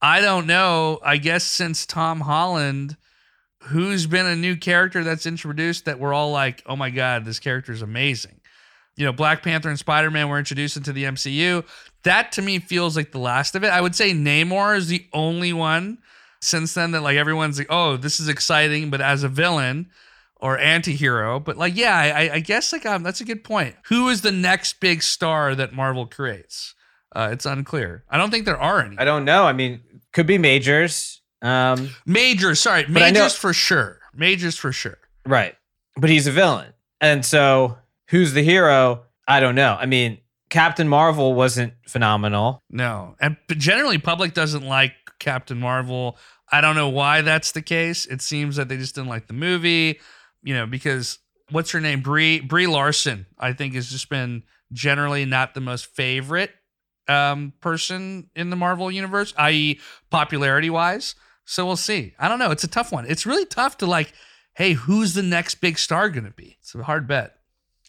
I 0.00 0.20
don't 0.20 0.46
know. 0.46 1.00
I 1.04 1.18
guess 1.18 1.44
since 1.44 1.84
Tom 1.84 2.20
Holland 2.20 2.96
who's 3.66 4.06
been 4.06 4.26
a 4.26 4.36
new 4.36 4.56
character 4.56 5.04
that's 5.04 5.26
introduced 5.26 5.84
that 5.84 5.98
we're 5.98 6.12
all 6.12 6.30
like, 6.30 6.62
oh 6.66 6.76
my 6.76 6.90
God, 6.90 7.24
this 7.24 7.38
character 7.38 7.72
is 7.72 7.82
amazing. 7.82 8.40
You 8.96 9.06
know, 9.06 9.12
Black 9.12 9.42
Panther 9.42 9.68
and 9.68 9.78
Spider 9.78 10.10
Man 10.10 10.28
were 10.28 10.38
introduced 10.38 10.76
into 10.76 10.92
the 10.92 11.04
MCU. 11.04 11.64
That 12.02 12.32
to 12.32 12.42
me 12.42 12.58
feels 12.58 12.96
like 12.96 13.12
the 13.12 13.18
last 13.18 13.54
of 13.54 13.64
it. 13.64 13.68
I 13.68 13.80
would 13.80 13.94
say 13.94 14.12
Namor 14.12 14.76
is 14.76 14.88
the 14.88 15.06
only 15.12 15.52
one 15.52 15.98
since 16.42 16.74
then 16.74 16.90
that 16.90 17.02
like 17.02 17.16
everyone's 17.16 17.56
like, 17.56 17.68
oh, 17.70 17.96
this 17.96 18.20
is 18.20 18.28
exciting, 18.28 18.90
but 18.90 19.00
as 19.00 19.22
a 19.22 19.28
villain 19.28 19.90
or 20.36 20.58
anti-hero. 20.58 21.38
But 21.40 21.56
like, 21.56 21.76
yeah, 21.76 21.96
I, 21.96 22.34
I 22.34 22.40
guess 22.40 22.72
like 22.72 22.84
um, 22.84 23.02
that's 23.02 23.20
a 23.20 23.24
good 23.24 23.44
point. 23.44 23.76
Who 23.86 24.08
is 24.08 24.20
the 24.20 24.32
next 24.32 24.80
big 24.80 25.02
star 25.02 25.54
that 25.54 25.72
Marvel 25.72 26.06
creates? 26.06 26.74
Uh, 27.14 27.28
it's 27.30 27.46
unclear. 27.46 28.04
I 28.10 28.18
don't 28.18 28.30
think 28.30 28.44
there 28.44 28.60
are 28.60 28.80
any. 28.80 28.98
I 28.98 29.04
don't 29.04 29.24
know. 29.24 29.44
I 29.44 29.52
mean, 29.52 29.80
could 30.12 30.26
be 30.26 30.38
majors. 30.38 31.20
Um, 31.42 31.90
Majors, 32.06 32.60
sorry, 32.60 32.86
majors 32.86 33.34
for 33.34 33.52
sure. 33.52 33.98
Majors 34.14 34.56
for 34.56 34.70
sure. 34.70 34.98
Right, 35.26 35.56
but 35.96 36.08
he's 36.08 36.28
a 36.28 36.30
villain, 36.30 36.72
and 37.00 37.26
so 37.26 37.78
who's 38.10 38.32
the 38.32 38.44
hero? 38.44 39.02
I 39.26 39.40
don't 39.40 39.56
know. 39.56 39.76
I 39.78 39.86
mean, 39.86 40.18
Captain 40.50 40.88
Marvel 40.88 41.34
wasn't 41.34 41.72
phenomenal. 41.88 42.62
No, 42.70 43.16
and 43.20 43.36
generally, 43.48 43.98
public 43.98 44.34
doesn't 44.34 44.64
like 44.64 44.92
Captain 45.22 45.58
Marvel. 45.58 46.18
I 46.50 46.60
don't 46.60 46.76
know 46.76 46.90
why 46.90 47.22
that's 47.22 47.52
the 47.52 47.62
case. 47.62 48.04
It 48.04 48.20
seems 48.20 48.56
that 48.56 48.68
they 48.68 48.76
just 48.76 48.94
didn't 48.94 49.08
like 49.08 49.28
the 49.28 49.32
movie, 49.32 50.00
you 50.42 50.52
know, 50.52 50.66
because 50.66 51.18
what's 51.50 51.70
her 51.70 51.80
name? 51.80 52.00
Brie 52.00 52.40
Brie 52.40 52.66
Larson, 52.66 53.26
I 53.38 53.54
think, 53.54 53.74
has 53.74 53.90
just 53.90 54.10
been 54.10 54.42
generally 54.72 55.24
not 55.24 55.54
the 55.54 55.60
most 55.60 55.86
favorite 55.86 56.50
um, 57.08 57.52
person 57.60 58.30
in 58.36 58.50
the 58.50 58.56
Marvel 58.56 58.90
universe, 58.90 59.32
i.e., 59.38 59.80
popularity 60.10 60.70
wise. 60.70 61.14
So 61.44 61.64
we'll 61.66 61.76
see. 61.76 62.14
I 62.18 62.28
don't 62.28 62.38
know. 62.38 62.50
It's 62.50 62.64
a 62.64 62.68
tough 62.68 62.92
one. 62.92 63.06
It's 63.06 63.26
really 63.26 63.44
tough 63.46 63.78
to 63.78 63.86
like, 63.86 64.12
hey, 64.54 64.74
who's 64.74 65.14
the 65.14 65.22
next 65.22 65.56
big 65.56 65.78
star 65.78 66.08
going 66.10 66.24
to 66.24 66.30
be? 66.30 66.56
It's 66.60 66.74
a 66.74 66.82
hard 66.82 67.06
bet. 67.06 67.36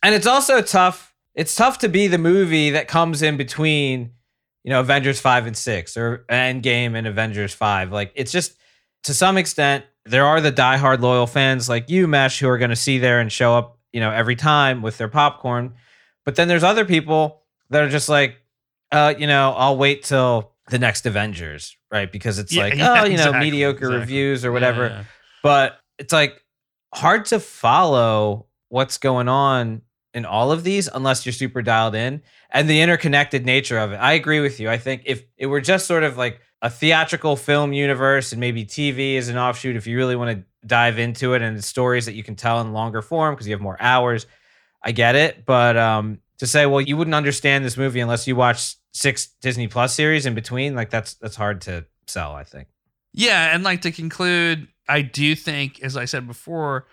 And 0.01 0.15
it's 0.15 0.27
also 0.27 0.61
tough. 0.61 1.13
It's 1.35 1.55
tough 1.55 1.79
to 1.79 1.89
be 1.89 2.07
the 2.07 2.17
movie 2.17 2.71
that 2.71 2.87
comes 2.87 3.21
in 3.21 3.37
between, 3.37 4.11
you 4.63 4.69
know, 4.69 4.79
Avengers 4.79 5.19
5 5.19 5.47
and 5.47 5.57
6 5.57 5.97
or 5.97 6.25
Endgame 6.29 6.95
and 6.95 7.05
Avengers 7.05 7.53
5. 7.53 7.91
Like 7.91 8.11
it's 8.15 8.31
just 8.31 8.57
to 9.03 9.13
some 9.13 9.37
extent 9.37 9.85
there 10.05 10.25
are 10.25 10.41
the 10.41 10.51
diehard 10.51 11.01
loyal 11.01 11.27
fans 11.27 11.69
like 11.69 11.89
you, 11.89 12.07
Mesh, 12.07 12.39
who 12.39 12.49
are 12.49 12.57
going 12.57 12.69
to 12.69 12.75
see 12.75 12.97
there 12.97 13.19
and 13.19 13.31
show 13.31 13.55
up, 13.55 13.77
you 13.91 13.99
know, 13.99 14.11
every 14.11 14.35
time 14.35 14.81
with 14.81 14.97
their 14.97 15.07
popcorn. 15.07 15.73
But 16.25 16.35
then 16.35 16.47
there's 16.47 16.63
other 16.63 16.85
people 16.85 17.41
that 17.69 17.83
are 17.83 17.89
just 17.89 18.09
like, 18.09 18.37
uh, 18.91 19.13
you 19.17 19.27
know, 19.27 19.53
I'll 19.55 19.77
wait 19.77 20.03
till 20.03 20.51
the 20.69 20.79
next 20.79 21.05
Avengers, 21.05 21.77
right? 21.91 22.11
Because 22.11 22.39
it's 22.39 22.53
yeah, 22.53 22.63
like, 22.63 22.75
yeah, 22.75 23.01
oh, 23.01 23.03
you 23.05 23.17
know, 23.17 23.29
exactly, 23.29 23.39
mediocre 23.39 23.77
exactly. 23.77 23.99
reviews 23.99 24.45
or 24.45 24.51
whatever. 24.51 24.87
Yeah, 24.87 25.03
but 25.41 25.79
it's 25.97 26.13
like 26.13 26.41
hard 26.93 27.25
to 27.25 27.39
follow 27.39 28.47
what's 28.69 28.97
going 28.97 29.27
on 29.27 29.81
in 30.13 30.25
all 30.25 30.51
of 30.51 30.63
these 30.63 30.87
unless 30.93 31.25
you're 31.25 31.33
super 31.33 31.61
dialed 31.61 31.95
in 31.95 32.21
and 32.53 32.69
the 32.69 32.81
interconnected 32.81 33.45
nature 33.45 33.79
of 33.79 33.91
it. 33.91 33.97
I 33.97 34.13
agree 34.13 34.39
with 34.39 34.59
you. 34.59 34.69
I 34.69 34.77
think 34.77 35.01
if 35.05 35.23
it 35.37 35.47
were 35.47 35.59
just 35.59 35.87
sort 35.87 36.03
of 36.03 36.17
like 36.17 36.39
a 36.61 36.69
theatrical 36.69 37.35
film 37.35 37.73
universe 37.73 38.31
and 38.31 38.39
maybe 38.39 38.63
TV 38.63 39.15
is 39.15 39.27
an 39.27 39.37
offshoot, 39.37 39.75
if 39.75 39.87
you 39.87 39.97
really 39.97 40.15
want 40.15 40.37
to 40.37 40.67
dive 40.67 40.99
into 40.99 41.33
it 41.33 41.41
and 41.41 41.57
the 41.57 41.61
stories 41.61 42.05
that 42.05 42.13
you 42.13 42.23
can 42.23 42.35
tell 42.35 42.61
in 42.61 42.71
longer 42.71 43.01
form 43.01 43.33
because 43.33 43.47
you 43.47 43.53
have 43.53 43.61
more 43.61 43.77
hours, 43.81 44.27
I 44.83 44.91
get 44.91 45.15
it. 45.15 45.45
But 45.45 45.75
um, 45.75 46.19
to 46.37 46.47
say, 46.47 46.65
well, 46.67 46.79
you 46.79 46.95
wouldn't 46.95 47.15
understand 47.15 47.65
this 47.65 47.75
movie 47.75 47.99
unless 47.99 48.27
you 48.27 48.35
watched 48.35 48.77
six 48.93 49.27
Disney 49.41 49.67
Plus 49.67 49.93
series 49.93 50.25
in 50.25 50.35
between, 50.35 50.75
like 50.75 50.91
that's 50.91 51.15
that's 51.15 51.35
hard 51.35 51.61
to 51.61 51.85
sell, 52.07 52.33
I 52.33 52.43
think. 52.43 52.67
Yeah, 53.13 53.53
and 53.53 53.63
like 53.63 53.81
to 53.81 53.91
conclude, 53.91 54.67
I 54.87 55.01
do 55.01 55.35
think, 55.35 55.81
as 55.81 55.97
I 55.97 56.05
said 56.05 56.27
before, 56.27 56.87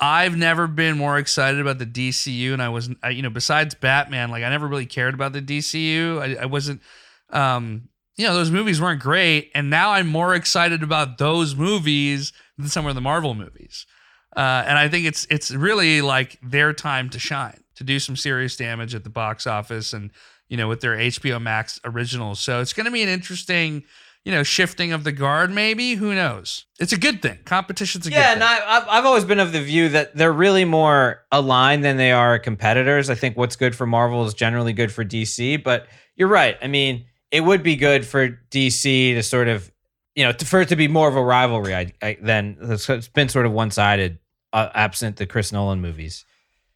I've 0.00 0.36
never 0.36 0.66
been 0.66 0.96
more 0.96 1.18
excited 1.18 1.60
about 1.60 1.78
the 1.78 1.86
DCU, 1.86 2.52
and 2.52 2.62
I 2.62 2.70
was, 2.70 2.88
I, 3.02 3.10
you 3.10 3.22
know, 3.22 3.30
besides 3.30 3.74
Batman, 3.74 4.30
like 4.30 4.42
I 4.42 4.48
never 4.48 4.66
really 4.66 4.86
cared 4.86 5.12
about 5.12 5.32
the 5.32 5.42
DCU. 5.42 6.20
I, 6.20 6.42
I 6.42 6.46
wasn't, 6.46 6.80
um, 7.28 7.88
you 8.16 8.26
know, 8.26 8.34
those 8.34 8.50
movies 8.50 8.80
weren't 8.80 9.02
great, 9.02 9.50
and 9.54 9.68
now 9.68 9.92
I'm 9.92 10.08
more 10.08 10.34
excited 10.34 10.82
about 10.82 11.18
those 11.18 11.54
movies 11.54 12.32
than 12.56 12.68
some 12.68 12.86
of 12.86 12.94
the 12.94 13.00
Marvel 13.00 13.34
movies. 13.34 13.86
Uh, 14.34 14.64
and 14.66 14.78
I 14.78 14.88
think 14.88 15.06
it's 15.06 15.26
it's 15.28 15.50
really 15.50 16.00
like 16.00 16.38
their 16.42 16.72
time 16.72 17.10
to 17.10 17.18
shine, 17.18 17.62
to 17.74 17.84
do 17.84 17.98
some 17.98 18.16
serious 18.16 18.56
damage 18.56 18.94
at 18.94 19.04
the 19.04 19.10
box 19.10 19.46
office, 19.46 19.92
and 19.92 20.10
you 20.48 20.56
know, 20.56 20.68
with 20.68 20.80
their 20.80 20.96
HBO 20.96 21.40
Max 21.40 21.80
originals. 21.84 22.40
So 22.40 22.60
it's 22.60 22.72
going 22.72 22.86
to 22.86 22.90
be 22.90 23.02
an 23.02 23.08
interesting, 23.08 23.84
you 24.24 24.32
know, 24.32 24.42
shifting 24.42 24.92
of 24.92 25.04
the 25.04 25.12
guard. 25.12 25.50
Maybe 25.50 25.94
who 25.94 26.14
knows? 26.14 26.66
It's 26.78 26.92
a 26.92 26.98
good 26.98 27.22
thing. 27.22 27.38
Competition's 27.44 28.06
a 28.06 28.10
yeah, 28.10 28.34
good 28.34 28.40
thing. 28.40 28.42
Yeah, 28.42 28.54
and 28.54 28.68
I've 28.68 28.88
I've 28.88 29.06
always 29.06 29.24
been 29.24 29.40
of 29.40 29.52
the 29.52 29.62
view 29.62 29.88
that 29.90 30.14
they're 30.14 30.32
really 30.32 30.64
more 30.64 31.22
aligned 31.32 31.84
than 31.84 31.96
they 31.96 32.12
are 32.12 32.38
competitors. 32.38 33.08
I 33.08 33.14
think 33.14 33.36
what's 33.36 33.56
good 33.56 33.74
for 33.74 33.86
Marvel 33.86 34.24
is 34.26 34.34
generally 34.34 34.72
good 34.72 34.92
for 34.92 35.04
DC. 35.04 35.62
But 35.62 35.88
you're 36.16 36.28
right. 36.28 36.56
I 36.60 36.66
mean, 36.66 37.06
it 37.30 37.42
would 37.42 37.62
be 37.62 37.76
good 37.76 38.06
for 38.06 38.38
DC 38.50 39.14
to 39.14 39.22
sort 39.22 39.48
of, 39.48 39.70
you 40.14 40.24
know, 40.24 40.32
to, 40.32 40.44
for 40.44 40.60
it 40.60 40.68
to 40.68 40.76
be 40.76 40.88
more 40.88 41.08
of 41.08 41.16
a 41.16 41.22
rivalry. 41.22 41.74
I, 41.74 41.92
I 42.02 42.18
than 42.20 42.58
it's 42.60 43.08
been 43.08 43.28
sort 43.28 43.46
of 43.46 43.52
one 43.52 43.70
sided, 43.70 44.18
uh, 44.52 44.68
absent 44.74 45.16
the 45.16 45.26
Chris 45.26 45.52
Nolan 45.52 45.80
movies. 45.80 46.24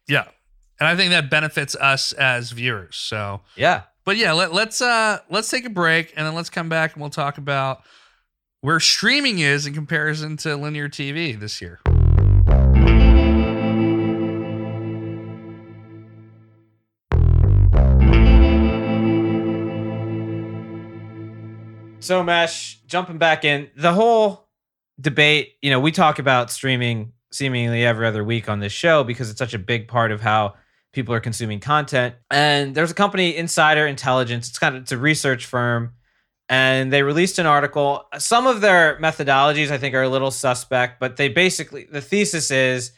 Yeah, 0.07 0.25
and 0.79 0.87
I 0.87 0.95
think 0.95 1.11
that 1.11 1.29
benefits 1.29 1.75
us 1.75 2.11
as 2.13 2.51
viewers. 2.51 2.95
So 2.95 3.41
yeah, 3.55 3.83
but 4.05 4.17
yeah, 4.17 4.31
let, 4.31 4.53
let's 4.53 4.81
uh 4.81 5.19
let's 5.29 5.49
take 5.49 5.65
a 5.65 5.69
break 5.69 6.13
and 6.15 6.25
then 6.25 6.35
let's 6.35 6.49
come 6.49 6.69
back 6.69 6.93
and 6.93 7.01
we'll 7.01 7.09
talk 7.09 7.37
about 7.37 7.81
where 8.61 8.79
streaming 8.79 9.39
is 9.39 9.65
in 9.65 9.73
comparison 9.73 10.37
to 10.37 10.55
linear 10.55 10.87
TV 10.87 11.37
this 11.37 11.61
year. 11.61 11.79
So, 21.99 22.21
Mesh, 22.21 22.79
jumping 22.85 23.17
back 23.17 23.43
in, 23.43 23.71
the 23.75 23.91
whole 23.91 24.47
debate, 25.01 25.55
you 25.63 25.71
know, 25.71 25.79
we 25.79 25.91
talk 25.91 26.19
about 26.19 26.51
streaming 26.51 27.13
seemingly 27.31 27.83
every 27.83 28.05
other 28.05 28.23
week 28.23 28.47
on 28.47 28.59
this 28.59 28.71
show 28.71 29.03
because 29.03 29.31
it's 29.31 29.39
such 29.39 29.55
a 29.55 29.59
big 29.59 29.87
part 29.87 30.11
of 30.11 30.21
how 30.21 30.53
people 30.95 31.13
are 31.13 31.19
consuming 31.19 31.59
content. 31.59 32.15
And 32.31 32.73
there's 32.73 32.89
a 32.89 32.95
company, 32.95 33.35
Insider 33.35 33.85
Intelligence. 33.85 34.49
It's 34.49 34.57
kind 34.57 34.75
of 34.75 34.83
it's 34.83 34.91
a 34.93 34.97
research 34.97 35.45
firm, 35.45 35.93
and 36.49 36.91
they 36.91 37.03
released 37.03 37.37
an 37.37 37.45
article. 37.45 38.05
Some 38.17 38.47
of 38.47 38.61
their 38.61 38.97
methodologies 38.99 39.69
I 39.69 39.77
think 39.77 39.93
are 39.93 40.01
a 40.01 40.09
little 40.09 40.31
suspect, 40.31 40.99
but 40.99 41.17
they 41.17 41.27
basically 41.27 41.85
the 41.91 42.01
thesis 42.01 42.49
is 42.49 42.91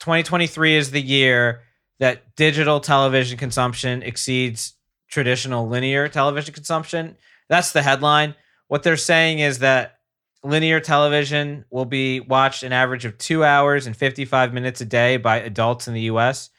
2023 0.00 0.76
is 0.76 0.90
the 0.90 1.00
year 1.00 1.62
that 2.00 2.34
digital 2.34 2.80
television 2.80 3.38
consumption 3.38 4.02
exceeds 4.02 4.74
traditional 5.08 5.68
linear 5.68 6.08
television 6.08 6.52
consumption. 6.52 7.16
That's 7.48 7.72
the 7.72 7.82
headline. 7.82 8.34
What 8.68 8.82
they're 8.82 8.96
saying 8.96 9.40
is 9.40 9.58
that 9.60 9.98
linear 10.42 10.80
television 10.80 11.64
will 11.70 11.84
be 11.84 12.20
watched 12.20 12.62
an 12.62 12.72
average 12.72 13.04
of 13.04 13.18
two 13.18 13.44
hours 13.44 13.86
and 13.86 13.96
55 13.96 14.54
minutes 14.54 14.80
a 14.80 14.84
day 14.84 15.16
by 15.16 15.40
adults 15.40 15.86
in 15.86 15.94
the 15.94 16.02
US 16.02 16.50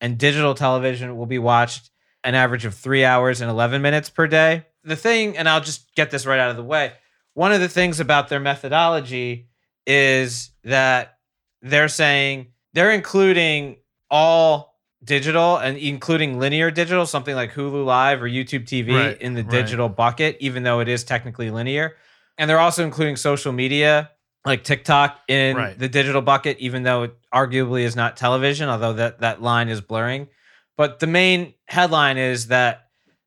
and 0.00 0.18
digital 0.18 0.54
television 0.54 1.16
will 1.16 1.26
be 1.26 1.38
watched 1.38 1.90
an 2.24 2.34
average 2.34 2.64
of 2.64 2.74
three 2.74 3.04
hours 3.04 3.40
and 3.40 3.50
11 3.50 3.82
minutes 3.82 4.10
per 4.10 4.26
day. 4.26 4.66
The 4.84 4.96
thing, 4.96 5.36
and 5.36 5.48
I'll 5.48 5.60
just 5.60 5.94
get 5.94 6.10
this 6.10 6.26
right 6.26 6.38
out 6.38 6.50
of 6.50 6.56
the 6.56 6.62
way 6.62 6.92
one 7.34 7.52
of 7.52 7.60
the 7.60 7.68
things 7.68 8.00
about 8.00 8.28
their 8.28 8.40
methodology 8.40 9.48
is 9.86 10.50
that 10.64 11.18
they're 11.62 11.88
saying 11.88 12.48
they're 12.74 12.90
including 12.90 13.76
all 14.10 14.78
digital 15.02 15.56
and 15.56 15.76
including 15.78 16.38
linear 16.38 16.70
digital, 16.70 17.06
something 17.06 17.34
like 17.34 17.52
Hulu 17.52 17.84
Live 17.84 18.22
or 18.22 18.28
YouTube 18.28 18.64
TV 18.64 18.94
right, 18.94 19.22
in 19.22 19.34
the 19.34 19.42
digital 19.42 19.88
right. 19.88 19.96
bucket, 19.96 20.36
even 20.40 20.62
though 20.62 20.80
it 20.80 20.88
is 20.88 21.04
technically 21.04 21.50
linear. 21.50 21.96
And 22.36 22.48
they're 22.48 22.58
also 22.58 22.84
including 22.84 23.16
social 23.16 23.52
media 23.52 24.10
like 24.44 24.64
TikTok 24.64 25.18
in 25.28 25.56
Right. 25.56 25.78
the 25.78 25.88
digital 25.88 26.22
bucket, 26.22 26.58
even 26.58 26.82
though 26.82 27.02
it 27.04 27.14
arguably 27.32 27.82
is 27.82 27.94
not 27.94 28.16
television, 28.16 28.68
although 28.68 28.94
that, 28.94 29.20
that 29.20 29.42
line 29.42 29.68
is 29.68 29.80
blurring. 29.80 30.28
But 30.76 30.98
the 30.98 31.06
main 31.06 31.54
headline 31.66 32.16
is 32.16 32.46
that 32.48 32.86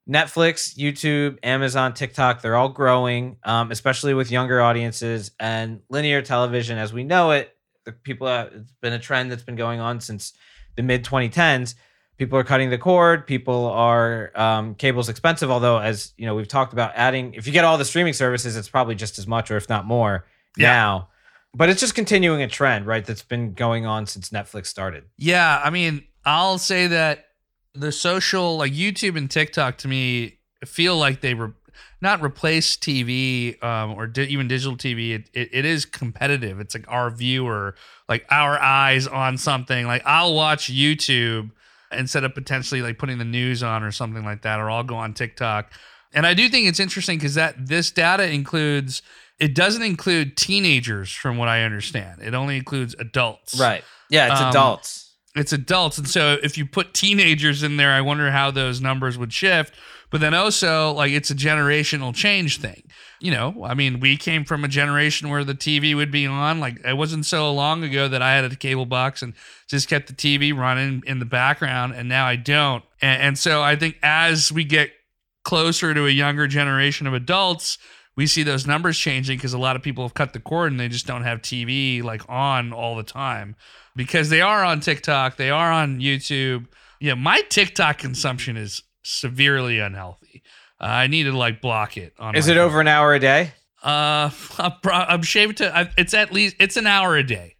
Netflix, 0.09 0.75
YouTube, 0.77 1.37
Amazon, 1.43 1.93
TikTok, 1.93 2.41
they're 2.41 2.55
all 2.55 2.69
growing, 2.69 3.37
um, 3.43 3.71
especially 3.71 4.13
with 4.13 4.31
younger 4.31 4.59
audiences 4.61 5.31
and 5.39 5.81
linear 5.89 6.21
television 6.21 6.77
as 6.77 6.91
we 6.91 7.03
know 7.03 7.31
it. 7.31 7.55
The 7.85 7.91
people, 7.93 8.27
uh, 8.27 8.47
it's 8.53 8.73
been 8.81 8.93
a 8.93 8.99
trend 8.99 9.31
that's 9.31 9.43
been 9.43 9.55
going 9.55 9.79
on 9.79 10.01
since 10.01 10.33
the 10.75 10.83
mid 10.83 11.05
2010s. 11.05 11.75
People 12.17 12.37
are 12.37 12.43
cutting 12.43 12.69
the 12.69 12.77
cord. 12.77 13.25
People 13.27 13.65
are 13.67 14.31
um, 14.35 14.75
cable's 14.75 15.09
expensive. 15.09 15.49
Although, 15.49 15.79
as 15.79 16.13
you 16.17 16.25
know, 16.25 16.35
we've 16.35 16.47
talked 16.47 16.73
about 16.73 16.91
adding. 16.95 17.33
If 17.33 17.47
you 17.47 17.53
get 17.53 17.65
all 17.65 17.77
the 17.77 17.85
streaming 17.85 18.13
services, 18.13 18.55
it's 18.55 18.69
probably 18.69 18.95
just 18.95 19.17
as 19.19 19.25
much, 19.27 19.51
or 19.51 19.57
if 19.57 19.67
not 19.67 19.85
more, 19.85 20.25
Yeah. 20.57 20.67
now. 20.67 21.09
But 21.55 21.69
it's 21.69 21.79
just 21.79 21.93
continuing 21.93 22.41
a 22.41 22.47
trend, 22.47 22.87
right? 22.87 23.05
That's 23.05 23.21
been 23.21 23.53
going 23.53 23.85
on 23.85 24.07
since 24.07 24.29
Netflix 24.29 24.67
started. 24.67 25.03
Yeah, 25.17 25.61
I 25.63 25.69
mean, 25.69 26.03
I'll 26.25 26.57
say 26.57 26.87
that 26.87 27.25
the 27.75 27.91
social, 27.91 28.57
like 28.57 28.73
YouTube 28.73 29.17
and 29.17 29.29
TikTok, 29.29 29.77
to 29.79 29.87
me, 29.87 30.39
feel 30.65 30.97
like 30.97 31.21
they 31.21 31.35
re- 31.35 31.51
not 32.01 32.21
replace 32.23 32.75
TV 32.75 33.61
um, 33.63 33.93
or 33.93 34.07
di- 34.07 34.25
even 34.25 34.47
digital 34.47 34.75
TV. 34.75 35.11
It, 35.11 35.29
it, 35.33 35.49
it 35.51 35.65
is 35.65 35.85
competitive. 35.85 36.59
It's 36.59 36.73
like 36.73 36.85
our 36.87 37.09
viewer, 37.11 37.75
like 38.09 38.25
our 38.31 38.59
eyes 38.59 39.07
on 39.07 39.37
something. 39.37 39.85
Like 39.85 40.01
I'll 40.05 40.33
watch 40.33 40.71
YouTube 40.71 41.51
instead 41.91 42.23
of 42.23 42.33
potentially 42.33 42.81
like 42.81 42.97
putting 42.97 43.19
the 43.19 43.25
news 43.25 43.61
on 43.61 43.83
or 43.83 43.91
something 43.91 44.25
like 44.25 44.41
that, 44.41 44.59
or 44.59 44.69
I'll 44.71 44.83
go 44.83 44.95
on 44.95 45.13
TikTok. 45.13 45.71
And 46.13 46.27
I 46.27 46.33
do 46.33 46.49
think 46.49 46.67
it's 46.67 46.79
interesting 46.79 47.17
because 47.17 47.35
that 47.35 47.67
this 47.67 47.91
data 47.91 48.29
includes. 48.29 49.01
It 49.43 49.53
doesn't 49.55 49.81
include 49.83 50.37
teenagers, 50.37 51.11
from 51.11 51.37
what 51.37 51.49
I 51.49 51.63
understand. 51.63 52.21
It 52.21 52.33
only 52.33 52.55
includes 52.57 52.95
adults 52.99 53.59
Right. 53.59 53.83
Yeah, 54.09 54.31
it's 54.31 54.41
Um, 54.41 54.49
adults. 54.49 55.11
it's 55.35 55.51
adults 55.53 55.97
and 55.97 56.07
so 56.07 56.37
if 56.43 56.57
you 56.57 56.65
put 56.65 56.93
teenagers 56.93 57.63
in 57.63 57.77
there 57.77 57.91
i 57.91 58.01
wonder 58.01 58.29
how 58.31 58.51
those 58.51 58.79
numbers 58.79 59.17
would 59.17 59.33
shift 59.33 59.73
but 60.11 60.21
then 60.21 60.33
also 60.35 60.91
like 60.91 61.11
it's 61.11 61.31
a 61.31 61.35
generational 61.35 62.13
change 62.13 62.57
thing 62.59 62.83
you 63.19 63.31
know 63.31 63.65
i 63.65 63.73
mean 63.73 63.99
we 63.99 64.15
came 64.15 64.45
from 64.45 64.63
a 64.63 64.67
generation 64.67 65.29
where 65.29 65.43
the 65.43 65.55
tv 65.55 65.95
would 65.95 66.11
be 66.11 66.27
on 66.27 66.59
like 66.59 66.75
it 66.85 66.95
wasn't 66.95 67.25
so 67.25 67.51
long 67.51 67.83
ago 67.83 68.07
that 68.07 68.21
i 68.21 68.35
had 68.35 68.45
a 68.45 68.55
cable 68.55 68.85
box 68.85 69.23
and 69.23 69.33
just 69.67 69.89
kept 69.89 70.05
the 70.07 70.13
tv 70.13 70.55
running 70.55 71.01
in 71.07 71.17
the 71.17 71.25
background 71.25 71.93
and 71.95 72.07
now 72.07 72.27
i 72.27 72.35
don't 72.35 72.83
and, 73.01 73.19
and 73.23 73.39
so 73.39 73.63
i 73.63 73.75
think 73.75 73.97
as 74.03 74.51
we 74.51 74.63
get 74.63 74.91
closer 75.43 75.93
to 75.95 76.05
a 76.05 76.11
younger 76.11 76.45
generation 76.47 77.07
of 77.07 77.13
adults 77.15 77.79
we 78.15 78.27
see 78.27 78.43
those 78.43 78.65
numbers 78.67 78.97
changing 78.97 79.37
because 79.37 79.53
a 79.53 79.57
lot 79.57 79.75
of 79.75 79.81
people 79.81 80.03
have 80.03 80.13
cut 80.13 80.33
the 80.33 80.39
cord 80.39 80.71
and 80.71 80.79
they 80.79 80.87
just 80.87 81.07
don't 81.07 81.23
have 81.23 81.41
tv 81.41 82.03
like 82.03 82.21
on 82.29 82.71
all 82.73 82.95
the 82.95 83.03
time 83.03 83.55
because 83.95 84.29
they 84.29 84.41
are 84.41 84.63
on 84.63 84.79
TikTok, 84.79 85.37
they 85.37 85.49
are 85.51 85.71
on 85.71 85.99
YouTube. 85.99 86.65
Yeah, 86.99 87.13
my 87.13 87.41
TikTok 87.49 87.97
consumption 87.99 88.57
is 88.57 88.81
severely 89.03 89.79
unhealthy. 89.79 90.41
Uh, 90.81 90.85
I 90.85 91.07
need 91.07 91.23
to 91.23 91.31
like 91.37 91.61
block 91.61 91.97
it. 91.97 92.13
On 92.17 92.35
Is 92.35 92.47
it 92.47 92.55
phone. 92.55 92.65
over 92.65 92.81
an 92.81 92.87
hour 92.87 93.13
a 93.13 93.19
day? 93.19 93.51
Uh, 93.83 94.29
I'm, 94.83 95.21
shaved 95.21 95.57
to. 95.57 95.75
I, 95.75 95.89
it's 95.97 96.13
at 96.13 96.31
least 96.33 96.55
it's 96.59 96.77
an 96.77 96.87
hour 96.87 97.15
a 97.15 97.23
day. 97.23 97.55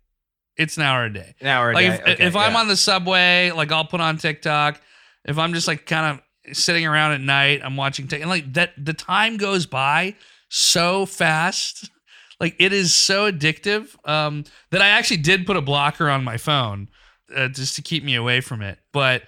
It's 0.58 0.78
an 0.78 0.84
hour 0.84 1.06
a 1.06 1.14
day. 1.14 1.36
An 1.42 1.48
hour 1.48 1.72
a 1.72 1.74
Like 1.74 1.86
day. 1.88 1.94
if, 1.94 2.02
Okay, 2.16 2.26
if 2.26 2.36
I'm 2.36 2.56
on 2.56 2.68
the 2.68 2.78
subway, 2.78 3.52
like 3.52 3.72
I'll 3.72 3.86
put 3.86 4.02
on 4.02 4.18
TikTok. 4.18 4.80
If 5.26 5.38
I'm 5.38 5.54
just 5.54 5.68
like 5.68 5.86
kind 5.86 6.20
of 6.48 6.56
sitting 6.58 6.86
around 6.86 7.12
at 7.14 7.22
night, 7.22 7.62
I'm 7.64 7.76
watching 7.76 8.08
TikTok. 8.08 8.22
And 8.22 8.30
like 8.30 8.54
that, 8.54 8.72
the 8.78 8.94
time 8.94 9.38
goes 9.38 9.66
by 9.66 10.16
so 10.54 11.06
fast. 11.06 11.90
Like 12.40 12.56
it 12.60 12.74
is 12.74 12.94
so 12.94 13.32
addictive 13.32 13.96
um, 14.10 14.44
that 14.72 14.82
I 14.82 14.90
actually 14.90 15.18
did 15.18 15.46
put 15.46 15.56
a 15.56 15.62
blocker 15.62 16.10
on 16.10 16.26
my 16.26 16.36
phone 16.36 16.90
uh, 17.34 17.48
just 17.48 17.76
to 17.78 17.82
keep 17.82 18.04
me 18.04 18.16
away 18.16 18.42
from 18.42 18.62
it. 18.62 18.80
But 18.92 19.22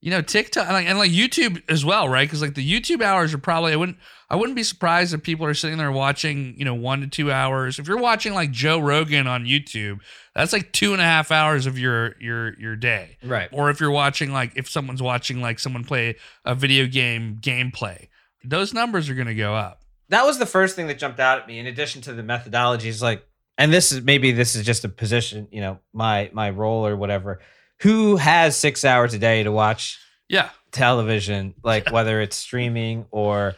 you 0.00 0.10
know, 0.10 0.22
TikTok 0.22 0.64
and 0.66 0.72
like, 0.72 0.86
and 0.86 0.96
like 0.96 1.10
YouTube 1.10 1.62
as 1.68 1.84
well, 1.84 2.08
right? 2.08 2.26
Because 2.26 2.40
like 2.40 2.54
the 2.54 2.66
YouTube 2.66 3.02
hours 3.02 3.34
are 3.34 3.38
probably 3.38 3.72
I 3.74 3.76
wouldn't 3.76 3.98
I 4.30 4.36
wouldn't 4.36 4.56
be 4.56 4.62
surprised 4.62 5.12
if 5.12 5.22
people 5.22 5.44
are 5.44 5.52
sitting 5.52 5.76
there 5.76 5.92
watching 5.92 6.54
you 6.56 6.64
know 6.64 6.74
one 6.74 7.00
to 7.02 7.06
two 7.06 7.30
hours. 7.30 7.78
If 7.78 7.86
you're 7.86 7.98
watching 7.98 8.32
like 8.32 8.50
Joe 8.50 8.78
Rogan 8.78 9.26
on 9.26 9.44
YouTube, 9.44 9.98
that's 10.34 10.54
like 10.54 10.72
two 10.72 10.92
and 10.92 11.02
a 11.02 11.04
half 11.04 11.30
hours 11.30 11.66
of 11.66 11.78
your 11.78 12.14
your 12.18 12.58
your 12.58 12.76
day. 12.76 13.18
Right. 13.22 13.48
Or 13.52 13.68
if 13.68 13.80
you're 13.80 13.90
watching 13.90 14.32
like 14.32 14.52
if 14.56 14.70
someone's 14.70 15.02
watching 15.02 15.42
like 15.42 15.58
someone 15.58 15.84
play 15.84 16.16
a 16.46 16.54
video 16.54 16.86
game 16.86 17.38
gameplay, 17.42 18.08
those 18.42 18.72
numbers 18.72 19.10
are 19.10 19.14
going 19.14 19.26
to 19.26 19.34
go 19.34 19.54
up. 19.54 19.83
That 20.14 20.24
was 20.24 20.38
the 20.38 20.46
first 20.46 20.76
thing 20.76 20.86
that 20.86 20.98
jumped 20.98 21.20
out 21.20 21.38
at 21.40 21.46
me 21.46 21.58
in 21.58 21.66
addition 21.66 22.00
to 22.02 22.12
the 22.12 22.22
methodologies 22.22 23.02
like 23.02 23.26
and 23.58 23.72
this 23.72 23.92
is 23.92 24.02
maybe 24.02 24.32
this 24.32 24.56
is 24.56 24.64
just 24.64 24.84
a 24.84 24.88
position 24.88 25.48
you 25.50 25.60
know 25.60 25.78
my 25.92 26.30
my 26.32 26.50
role 26.50 26.86
or 26.86 26.96
whatever. 26.96 27.40
Who 27.82 28.16
has 28.16 28.56
six 28.56 28.84
hours 28.84 29.14
a 29.14 29.18
day 29.18 29.42
to 29.42 29.52
watch 29.52 29.98
Yeah. 30.28 30.48
television? 30.72 31.54
Like 31.62 31.90
whether 31.90 32.20
it's 32.20 32.36
streaming 32.36 33.06
or 33.10 33.54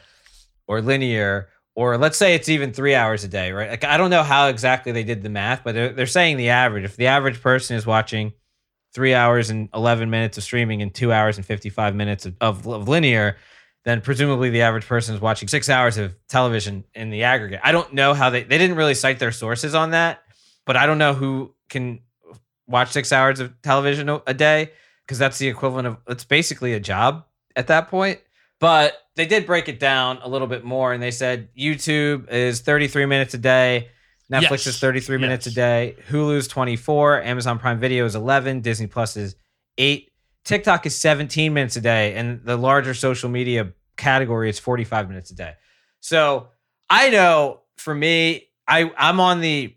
or 0.67 0.81
linear 0.83 1.49
or 1.75 1.99
let's 1.99 2.17
say 2.17 2.35
it's 2.35 2.49
even 2.49 2.73
three 2.73 2.95
hours 2.95 3.23
a 3.25 3.29
day 3.29 3.53
right? 3.53 3.71
Like 3.71 3.85
i 3.85 3.97
don't 3.97 4.11
know 4.11 4.23
how 4.23 4.49
exactly 4.49 4.93
they 4.93 5.05
did 5.05 5.23
the 5.23 5.29
math 5.31 5.63
but 5.65 5.75
they're, 5.75 5.93
they're 5.93 6.07
saying 6.07 6.37
the 6.39 6.49
average. 6.51 6.85
If 6.85 6.97
the 6.97 7.07
average 7.07 7.41
person 7.41 7.77
is 7.77 7.87
watching 7.87 8.33
three 8.95 9.15
hours 9.15 9.51
and 9.51 9.69
11 9.75 10.09
minutes 10.11 10.39
of 10.39 10.45
streaming 10.45 10.81
and 10.81 10.93
two 10.95 11.13
hours 11.13 11.37
and 11.37 11.45
55 11.45 11.95
minutes 11.95 12.25
of, 12.27 12.35
of, 12.41 12.67
of 12.67 12.89
linear 12.89 13.37
then 13.87 14.01
presumably 14.03 14.51
the 14.51 14.61
average 14.63 14.85
person 14.87 15.15
is 15.15 15.21
watching 15.21 15.47
six 15.49 15.71
hours 15.71 15.97
of 15.97 16.15
television 16.29 16.85
in 16.95 17.09
the 17.11 17.23
aggregate. 17.23 17.61
I 17.63 17.73
don't 17.73 17.95
know 17.95 18.13
how 18.13 18.29
they 18.31 18.43
they 18.43 18.59
didn't 18.59 18.77
really 18.77 18.95
cite 18.95 19.19
their 19.21 19.33
sources 19.33 19.75
on 19.75 19.93
that, 19.93 20.23
but 20.67 20.77
I 20.77 20.85
don't 20.85 20.99
know 20.99 21.15
who 21.15 21.55
can 21.71 22.01
watch 22.67 22.91
six 22.91 23.13
hours 23.13 23.39
of 23.41 23.63
television 23.63 24.09
a- 24.27 24.35
day 24.35 24.73
because 25.07 25.19
that's 25.19 25.39
the 25.39 25.49
equivalent 25.49 25.87
of 25.87 25.97
it's 26.09 26.25
basically 26.25 26.75
a 26.75 26.81
job 26.81 27.25
at 27.55 27.69
that 27.69 27.89
point. 27.89 28.21
But 28.59 28.95
they 29.15 29.27
did 29.27 29.47
break 29.47 29.69
it 29.69 29.79
down 29.79 30.19
a 30.23 30.29
little 30.29 30.49
bit 30.49 30.65
more, 30.65 30.93
and 30.93 31.01
they 31.03 31.11
said 31.13 31.49
YouTube 31.57 32.29
is 32.31 32.61
33 32.63 33.07
minutes 33.07 33.35
a 33.35 33.39
day. 33.39 33.91
Netflix 34.33 34.51
Yes. 34.51 34.67
is 34.67 34.79
33 34.81 35.19
minutes 35.19 35.47
a 35.47 35.51
Yes. 35.51 35.55
day. 35.55 35.97
Hulu's 36.11 36.49
24. 36.49 37.23
Amazon 37.23 37.61
Prime 37.61 37.79
Video 37.79 38.05
is 38.05 38.17
11. 38.17 38.63
Disney 38.63 38.89
Plus 38.89 39.17
is 39.17 39.37
8. 39.79 40.11
TikTok 40.47 40.87
is 40.87 40.97
17 40.97 41.53
minutes 41.53 41.77
a 41.77 41.81
day, 41.81 42.15
and 42.15 42.41
the 42.45 42.57
larger 42.57 42.95
social 42.95 43.29
media 43.29 43.73
category 43.97 44.49
is 44.49 44.59
45 44.59 45.09
minutes 45.09 45.31
a 45.33 45.35
day. 45.35 45.55
So 46.01 46.49
I 46.89 47.11
know 47.11 47.63
for 47.77 47.95
me, 47.95 48.49
I 48.69 48.91
I'm 48.97 49.19
on 49.21 49.41
the 49.41 49.75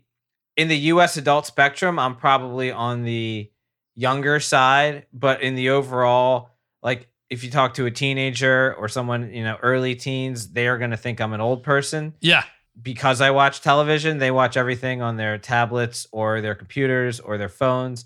in 0.56 0.68
the 0.68 0.76
US 0.94 1.16
adult 1.16 1.44
spectrum, 1.46 1.98
I'm 1.98 2.14
probably 2.16 2.70
on 2.70 3.02
the 3.02 3.50
younger 3.96 4.38
side, 4.40 5.06
but 5.12 5.42
in 5.42 5.56
the 5.56 5.70
overall, 5.70 6.50
like 6.82 7.08
if 7.30 7.42
you 7.44 7.50
talk 7.50 7.74
to 7.74 7.86
a 7.86 7.90
teenager 7.90 8.74
or 8.74 8.88
someone, 8.88 9.32
you 9.32 9.42
know, 9.42 9.56
early 9.62 9.94
teens, 9.96 10.52
they 10.52 10.68
are 10.68 10.78
gonna 10.78 10.96
think 10.96 11.20
I'm 11.20 11.32
an 11.32 11.40
old 11.40 11.62
person 11.64 12.14
Yeah. 12.20 12.44
because 12.80 13.20
I 13.20 13.30
watch 13.32 13.60
television, 13.60 14.18
they 14.18 14.30
watch 14.30 14.56
everything 14.56 15.02
on 15.02 15.16
their 15.16 15.36
tablets 15.38 16.06
or 16.12 16.40
their 16.40 16.54
computers 16.54 17.18
or 17.20 17.38
their 17.38 17.48
phones. 17.48 18.04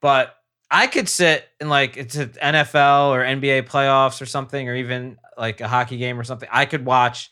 But 0.00 0.34
I 0.74 0.86
could 0.86 1.08
sit 1.08 1.46
and 1.60 1.68
like 1.68 1.96
it's 1.98 2.16
an 2.16 2.30
NFL 2.42 3.10
or 3.10 3.20
NBA 3.22 3.64
playoffs 3.68 4.22
or 4.22 4.26
something, 4.26 4.68
or 4.68 4.74
even 4.74 5.18
like 5.36 5.60
a 5.60 5.68
hockey 5.68 5.98
game 5.98 6.18
or 6.18 6.24
something. 6.24 6.48
I 6.50 6.64
could 6.64 6.84
watch 6.86 7.30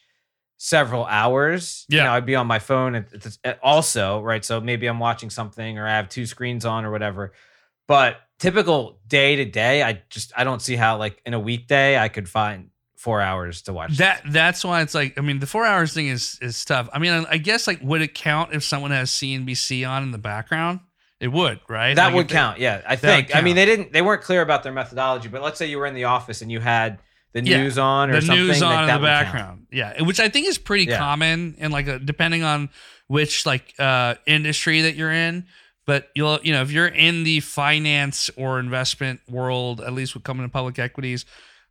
several 0.58 1.06
hours. 1.06 1.86
You 1.88 1.98
Yeah. 1.98 2.04
know, 2.04 2.12
I'd 2.12 2.26
be 2.26 2.36
on 2.36 2.46
my 2.46 2.58
phone 2.58 2.94
at, 2.94 3.12
at- 3.14 3.38
at- 3.44 3.58
also, 3.62 4.20
right? 4.20 4.44
So 4.44 4.60
maybe 4.60 4.86
I'm 4.86 4.98
watching 4.98 5.30
something 5.30 5.78
or 5.78 5.86
I 5.86 5.96
have 5.96 6.08
two 6.10 6.26
screens 6.26 6.64
on 6.66 6.84
or 6.84 6.90
whatever. 6.90 7.32
But 7.88 8.18
typical 8.38 9.00
day 9.08 9.36
to 9.36 9.44
day, 9.46 9.82
I 9.82 10.02
just 10.10 10.32
I 10.36 10.44
don't 10.44 10.60
see 10.60 10.76
how 10.76 10.98
like 10.98 11.20
in 11.24 11.32
a 11.34 11.40
weekday 11.40 11.98
I 11.98 12.08
could 12.08 12.28
find 12.28 12.68
four 12.96 13.22
hours 13.22 13.62
to 13.62 13.72
watch. 13.72 13.96
That 13.96 14.22
that's 14.28 14.62
why 14.62 14.82
it's 14.82 14.94
like 14.94 15.18
I 15.18 15.22
mean 15.22 15.38
the 15.38 15.46
four 15.46 15.64
hours 15.64 15.94
thing 15.94 16.08
is 16.08 16.38
is 16.42 16.62
tough. 16.66 16.90
I 16.92 16.98
mean 16.98 17.24
I 17.30 17.38
guess 17.38 17.66
like 17.66 17.80
would 17.82 18.02
it 18.02 18.12
count 18.14 18.52
if 18.52 18.62
someone 18.62 18.90
has 18.90 19.10
CNBC 19.10 19.88
on 19.88 20.02
in 20.02 20.10
the 20.10 20.18
background? 20.18 20.80
It 21.20 21.28
would, 21.28 21.60
right? 21.68 21.94
That 21.94 22.06
Like, 22.06 22.14
would 22.14 22.20
if 22.22 22.28
they- 22.28 22.34
count. 22.34 22.58
Yeah, 22.58 22.80
I 22.88 22.96
think. 22.96 23.36
I 23.36 23.42
mean, 23.42 23.54
they 23.56 23.66
didn't. 23.66 23.92
They 23.92 24.00
weren't 24.02 24.22
clear 24.22 24.40
about 24.42 24.62
their 24.62 24.72
methodology. 24.72 25.28
But 25.28 25.42
let's 25.42 25.58
say 25.58 25.66
you 25.66 25.78
were 25.78 25.86
in 25.86 25.94
the 25.94 26.04
office 26.04 26.40
and 26.42 26.50
you 26.50 26.60
had 26.60 26.98
the 27.34 27.44
Yeah, 27.44 27.58
news 27.62 27.76
on 27.78 28.10
or 28.10 28.14
the 28.14 28.22
something. 28.22 28.46
news 28.46 28.60
like 28.62 28.70
on 28.78 28.86
that 28.86 28.94
in 28.96 29.00
the 29.02 29.06
would 29.06 29.12
count. 29.14 29.24
background. 29.26 29.66
Yeah, 29.70 30.02
which 30.02 30.18
I 30.18 30.28
think 30.30 30.48
is 30.48 30.56
pretty 30.58 30.84
Yeah. 30.86 30.96
common 30.98 31.56
and 31.60 31.72
like 31.72 31.86
a, 31.88 31.98
depending 31.98 32.42
on 32.42 32.70
which 33.06 33.44
like 33.46 33.74
uh 33.78 34.14
industry 34.26 34.80
that 34.82 34.94
you're 34.96 35.12
in. 35.12 35.44
But 35.86 36.08
you'll 36.14 36.40
you 36.42 36.52
know 36.52 36.62
if 36.62 36.70
you're 36.72 36.86
in 36.88 37.24
the 37.24 37.40
finance 37.40 38.30
or 38.36 38.58
investment 38.58 39.20
world, 39.28 39.80
at 39.80 39.92
least 39.92 40.14
with 40.14 40.24
coming 40.24 40.44
to 40.46 40.48
public 40.50 40.78
equities, 40.78 41.24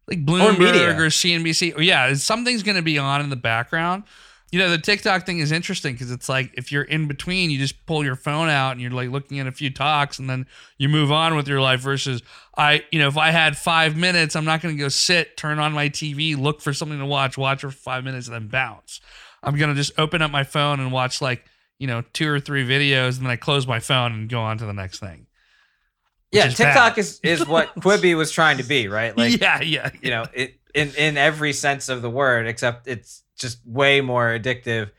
like 0.08 0.24
Bloomberg 0.26 0.60
media. 0.60 0.98
or, 0.98 1.10
CNBC, 1.10 1.76
or 1.76 1.82
yeah, 1.82 2.14
something's 2.14 2.62
going 2.64 2.78
to 2.78 2.82
be 2.84 2.98
on 2.98 3.22
in 3.22 3.30
the 3.30 3.36
background. 3.36 4.04
You 4.52 4.60
know, 4.60 4.70
the 4.70 4.80
TikTok 4.80 5.26
thing 5.26 5.40
is 5.40 5.52
interesting 5.52 5.94
because 5.94 6.12
it's 6.12 6.28
like 6.28 6.52
if 6.56 6.72
you're 6.72 6.84
in 6.84 7.08
between, 7.08 7.52
you 7.52 7.60
just 7.60 7.86
pull 7.86 8.04
your 8.04 8.16
phone 8.16 8.50
out 8.50 8.72
and 8.72 8.82
you're 8.82 8.92
like 8.92 9.10
looking 9.10 9.40
at 9.40 9.46
a 9.46 9.52
few 9.52 9.70
talks 9.70 10.18
and 10.18 10.30
then 10.30 10.48
you 10.78 10.90
move 10.90 11.12
on 11.12 11.36
with 11.36 11.48
your 11.48 11.62
life. 11.62 11.82
Versus, 11.82 12.24
I, 12.58 12.84
you 12.92 13.00
know, 13.00 13.08
if 13.08 13.18
I 13.18 13.30
had 13.30 13.58
five 13.58 13.96
minutes, 13.96 14.36
I'm 14.36 14.46
not 14.46 14.62
going 14.62 14.76
to 14.76 14.80
go 14.80 14.90
sit, 14.90 15.38
turn 15.38 15.60
on 15.60 15.74
my 15.74 15.90
TV, 15.90 16.36
look 16.38 16.62
for 16.62 16.74
something 16.74 16.98
to 16.98 17.06
watch, 17.06 17.38
watch 17.38 17.62
for 17.62 17.70
five 17.70 18.04
minutes, 18.04 18.28
and 18.28 18.34
then 18.34 18.48
bounce. 18.48 19.02
I'm 19.44 19.56
going 19.56 19.70
to 19.70 19.76
just 19.76 19.98
open 20.00 20.22
up 20.22 20.32
my 20.32 20.44
phone 20.44 20.80
and 20.80 20.92
watch 20.92 21.22
like, 21.22 21.46
you 21.78 21.88
know, 21.88 22.04
two 22.14 22.30
or 22.30 22.40
three 22.40 22.68
videos, 22.68 23.18
and 23.18 23.26
then 23.26 23.32
I 23.32 23.36
close 23.36 23.68
my 23.68 23.80
phone 23.80 24.12
and 24.14 24.30
go 24.30 24.42
on 24.42 24.58
to 24.58 24.66
the 24.66 24.74
next 24.74 25.00
thing. 25.00 25.28
Yeah, 26.32 26.48
is 26.48 26.56
TikTok 26.56 26.96
bad. 26.96 27.00
is 27.00 27.20
is 27.24 27.48
what 27.48 27.74
Quibi 27.80 28.16
was 28.16 28.32
trying 28.32 28.58
to 28.58 28.64
be, 28.64 28.88
right? 28.88 29.18
Like 29.18 29.40
yeah, 29.40 29.62
yeah, 29.62 29.90
you 30.02 30.12
know, 30.12 30.26
it 30.34 30.59
in 30.74 30.94
in 30.96 31.18
every 31.18 31.54
sense 31.54 31.90
of 31.90 32.02
the 32.02 32.10
word, 32.10 32.48
except 32.48 32.88
it's 32.88 33.24
just 33.38 33.60
way 33.66 34.02
more 34.02 34.28
addictive. 34.38 34.92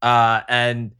Uh, 0.00 0.40
and 0.48 0.92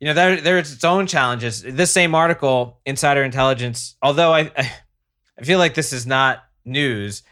you 0.00 0.06
know, 0.06 0.14
there 0.14 0.40
there's 0.40 0.72
its 0.72 0.84
own 0.84 1.06
challenges. 1.06 1.62
This 1.62 1.90
same 1.90 2.14
article, 2.14 2.80
Insider 2.86 3.22
Intelligence, 3.22 3.96
although 4.02 4.32
I 4.32 4.50
I, 4.56 4.72
I 5.38 5.44
feel 5.44 5.58
like 5.58 5.74
this 5.74 5.92
is 5.92 6.06
not 6.06 6.44
news, 6.64 7.22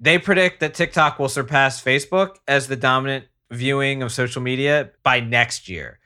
they 0.00 0.18
predict 0.18 0.60
that 0.60 0.74
TikTok 0.74 1.18
will 1.18 1.28
surpass 1.28 1.82
Facebook 1.82 2.36
as 2.46 2.68
the 2.68 2.76
dominant 2.76 3.26
viewing 3.50 4.02
of 4.02 4.12
social 4.12 4.42
media 4.42 4.90
by 5.02 5.20
next 5.20 5.68
year. 5.68 5.98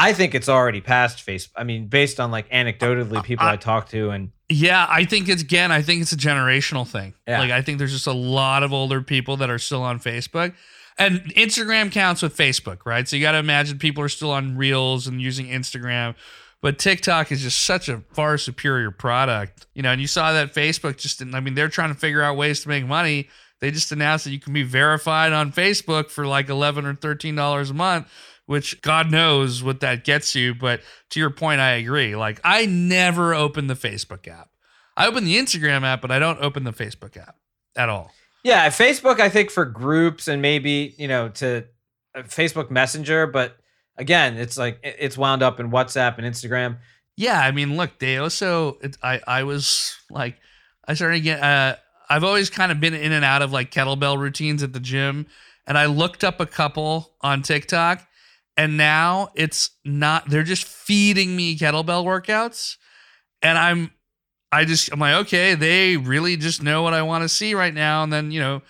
I 0.00 0.14
think 0.14 0.34
it's 0.34 0.48
already 0.48 0.80
past 0.80 1.24
Facebook. 1.26 1.50
I 1.56 1.64
mean, 1.64 1.88
based 1.88 2.18
on 2.20 2.30
like 2.30 2.48
anecdotally 2.50 3.22
people 3.22 3.46
I, 3.46 3.56
talk 3.56 3.90
to 3.90 4.10
and 4.10 4.32
Yeah, 4.48 4.86
I 4.88 5.04
think 5.04 5.28
it's 5.28 5.42
again, 5.42 5.70
I 5.70 5.82
think 5.82 6.00
it's 6.00 6.12
a 6.12 6.16
generational 6.16 6.88
thing. 6.88 7.12
Yeah. 7.28 7.40
Like 7.40 7.50
I 7.50 7.60
think 7.60 7.78
there's 7.78 7.92
just 7.92 8.06
a 8.06 8.12
lot 8.12 8.62
of 8.62 8.72
older 8.72 9.02
people 9.02 9.36
that 9.38 9.50
are 9.50 9.58
still 9.58 9.82
on 9.82 10.00
Facebook. 10.00 10.54
And 10.98 11.20
Instagram 11.34 11.92
counts 11.92 12.22
with 12.22 12.36
Facebook, 12.36 12.80
right? 12.84 13.06
So 13.06 13.16
you 13.16 13.22
got 13.22 13.32
to 13.32 13.38
imagine 13.38 13.78
people 13.78 14.02
are 14.02 14.08
still 14.08 14.30
on 14.30 14.56
Reels 14.56 15.06
and 15.06 15.20
using 15.20 15.46
Instagram. 15.46 16.14
But 16.62 16.78
TikTok 16.78 17.32
is 17.32 17.40
just 17.42 17.60
such 17.60 17.88
a 17.88 18.02
far 18.12 18.36
superior 18.36 18.90
product. 18.90 19.66
You 19.74 19.82
know, 19.82 19.92
and 19.92 20.00
you 20.00 20.06
saw 20.06 20.32
that 20.32 20.54
Facebook 20.54 20.96
just 20.96 21.22
I 21.22 21.40
mean, 21.40 21.54
they're 21.54 21.68
trying 21.68 21.92
to 21.92 21.98
figure 21.98 22.22
out 22.22 22.36
ways 22.36 22.62
to 22.62 22.68
make 22.68 22.86
money. 22.86 23.28
They 23.60 23.70
just 23.70 23.92
announced 23.92 24.24
that 24.24 24.30
you 24.30 24.40
can 24.40 24.54
be 24.54 24.62
verified 24.62 25.32
on 25.32 25.52
Facebook 25.52 26.10
for 26.10 26.26
like 26.26 26.48
11 26.48 26.86
or 26.86 26.94
13 26.94 27.34
dollars 27.34 27.68
a 27.68 27.74
month 27.74 28.08
which 28.50 28.82
God 28.82 29.12
knows 29.12 29.62
what 29.62 29.78
that 29.78 30.02
gets 30.02 30.34
you. 30.34 30.56
But 30.56 30.80
to 31.10 31.20
your 31.20 31.30
point, 31.30 31.60
I 31.60 31.74
agree. 31.74 32.16
Like, 32.16 32.40
I 32.42 32.66
never 32.66 33.32
open 33.32 33.68
the 33.68 33.74
Facebook 33.74 34.26
app. 34.26 34.48
I 34.96 35.06
open 35.06 35.24
the 35.24 35.38
Instagram 35.38 35.84
app, 35.84 36.02
but 36.02 36.10
I 36.10 36.18
don't 36.18 36.40
open 36.40 36.64
the 36.64 36.72
Facebook 36.72 37.16
app 37.16 37.36
at 37.76 37.88
all. 37.88 38.10
Yeah, 38.42 38.68
Facebook, 38.70 39.20
I 39.20 39.28
think 39.28 39.52
for 39.52 39.64
groups 39.64 40.26
and 40.26 40.42
maybe, 40.42 40.96
you 40.98 41.06
know, 41.06 41.28
to 41.28 41.64
uh, 42.16 42.22
Facebook 42.22 42.72
Messenger, 42.72 43.28
but 43.28 43.56
again, 43.96 44.36
it's 44.36 44.58
like 44.58 44.80
it's 44.82 45.16
wound 45.16 45.44
up 45.44 45.60
in 45.60 45.70
WhatsApp 45.70 46.18
and 46.18 46.26
Instagram. 46.26 46.78
Yeah, 47.16 47.38
I 47.38 47.52
mean, 47.52 47.76
look, 47.76 48.00
they 48.00 48.16
also, 48.16 48.78
it, 48.82 48.96
I, 49.00 49.20
I 49.28 49.44
was 49.44 49.96
like, 50.10 50.40
I 50.88 50.94
started 50.94 51.18
to 51.18 51.20
get, 51.20 51.40
uh, 51.40 51.76
I've 52.08 52.24
always 52.24 52.50
kind 52.50 52.72
of 52.72 52.80
been 52.80 52.94
in 52.94 53.12
and 53.12 53.24
out 53.24 53.42
of 53.42 53.52
like 53.52 53.70
kettlebell 53.70 54.18
routines 54.18 54.64
at 54.64 54.72
the 54.72 54.80
gym. 54.80 55.28
And 55.68 55.78
I 55.78 55.86
looked 55.86 56.24
up 56.24 56.40
a 56.40 56.46
couple 56.46 57.14
on 57.20 57.42
TikTok 57.42 58.04
and 58.56 58.76
now 58.76 59.30
it's 59.34 59.70
not, 59.84 60.28
they're 60.28 60.42
just 60.42 60.64
feeding 60.64 61.34
me 61.36 61.56
kettlebell 61.56 62.04
workouts. 62.04 62.76
And 63.42 63.56
I'm, 63.56 63.90
I 64.52 64.64
just, 64.64 64.92
I'm 64.92 64.98
like, 64.98 65.26
okay, 65.26 65.54
they 65.54 65.96
really 65.96 66.36
just 66.36 66.62
know 66.62 66.82
what 66.82 66.94
I 66.94 67.02
want 67.02 67.22
to 67.22 67.28
see 67.28 67.54
right 67.54 67.72
now. 67.72 68.02
And 68.02 68.12
then, 68.12 68.30
you 68.30 68.40
know, 68.40 68.62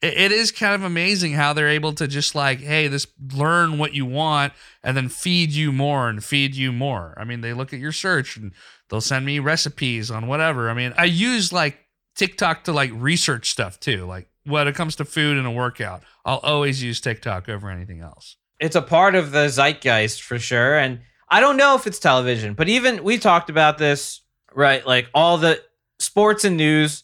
it, 0.00 0.14
it 0.16 0.32
is 0.32 0.52
kind 0.52 0.74
of 0.74 0.84
amazing 0.84 1.32
how 1.32 1.52
they're 1.52 1.68
able 1.68 1.92
to 1.94 2.06
just 2.06 2.34
like, 2.34 2.60
hey, 2.60 2.88
this 2.88 3.06
learn 3.34 3.78
what 3.78 3.94
you 3.94 4.06
want 4.06 4.52
and 4.82 4.96
then 4.96 5.08
feed 5.08 5.50
you 5.50 5.72
more 5.72 6.08
and 6.08 6.22
feed 6.22 6.54
you 6.54 6.72
more. 6.72 7.14
I 7.16 7.24
mean, 7.24 7.40
they 7.40 7.52
look 7.52 7.72
at 7.72 7.80
your 7.80 7.92
search 7.92 8.36
and 8.36 8.52
they'll 8.88 9.00
send 9.00 9.26
me 9.26 9.38
recipes 9.38 10.10
on 10.10 10.26
whatever. 10.26 10.70
I 10.70 10.74
mean, 10.74 10.94
I 10.96 11.04
use 11.04 11.52
like 11.52 11.78
TikTok 12.14 12.64
to 12.64 12.72
like 12.72 12.90
research 12.94 13.50
stuff 13.50 13.80
too. 13.80 14.04
Like 14.04 14.28
when 14.44 14.68
it 14.68 14.74
comes 14.74 14.96
to 14.96 15.04
food 15.04 15.36
and 15.38 15.46
a 15.46 15.50
workout, 15.50 16.02
I'll 16.24 16.38
always 16.38 16.82
use 16.82 17.00
TikTok 17.00 17.48
over 17.48 17.68
anything 17.68 18.00
else. 18.00 18.36
It's 18.60 18.76
a 18.76 18.82
part 18.82 19.14
of 19.14 19.32
the 19.32 19.48
zeitgeist 19.48 20.22
for 20.22 20.38
sure. 20.38 20.78
And 20.78 21.00
I 21.28 21.40
don't 21.40 21.56
know 21.56 21.74
if 21.74 21.86
it's 21.86 21.98
television, 21.98 22.54
but 22.54 22.68
even 22.68 23.02
we 23.02 23.18
talked 23.18 23.50
about 23.50 23.78
this, 23.78 24.20
right? 24.54 24.86
Like 24.86 25.08
all 25.14 25.38
the 25.38 25.62
sports 25.98 26.44
and 26.44 26.56
news 26.56 27.02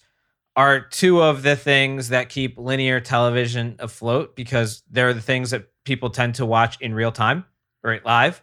are 0.57 0.81
two 0.81 1.23
of 1.23 1.43
the 1.43 1.57
things 1.57 2.09
that 2.11 2.29
keep 2.29 2.59
linear 2.59 3.01
television 3.01 3.77
afloat 3.79 4.37
because 4.37 4.83
they're 4.91 5.15
the 5.15 5.21
things 5.21 5.51
that 5.51 5.67
people 5.85 6.11
tend 6.11 6.35
to 6.37 6.47
watch 6.47 6.81
in 6.81 6.95
real 6.95 7.13
time, 7.13 7.45
right? 7.83 8.05
Live. 8.05 8.43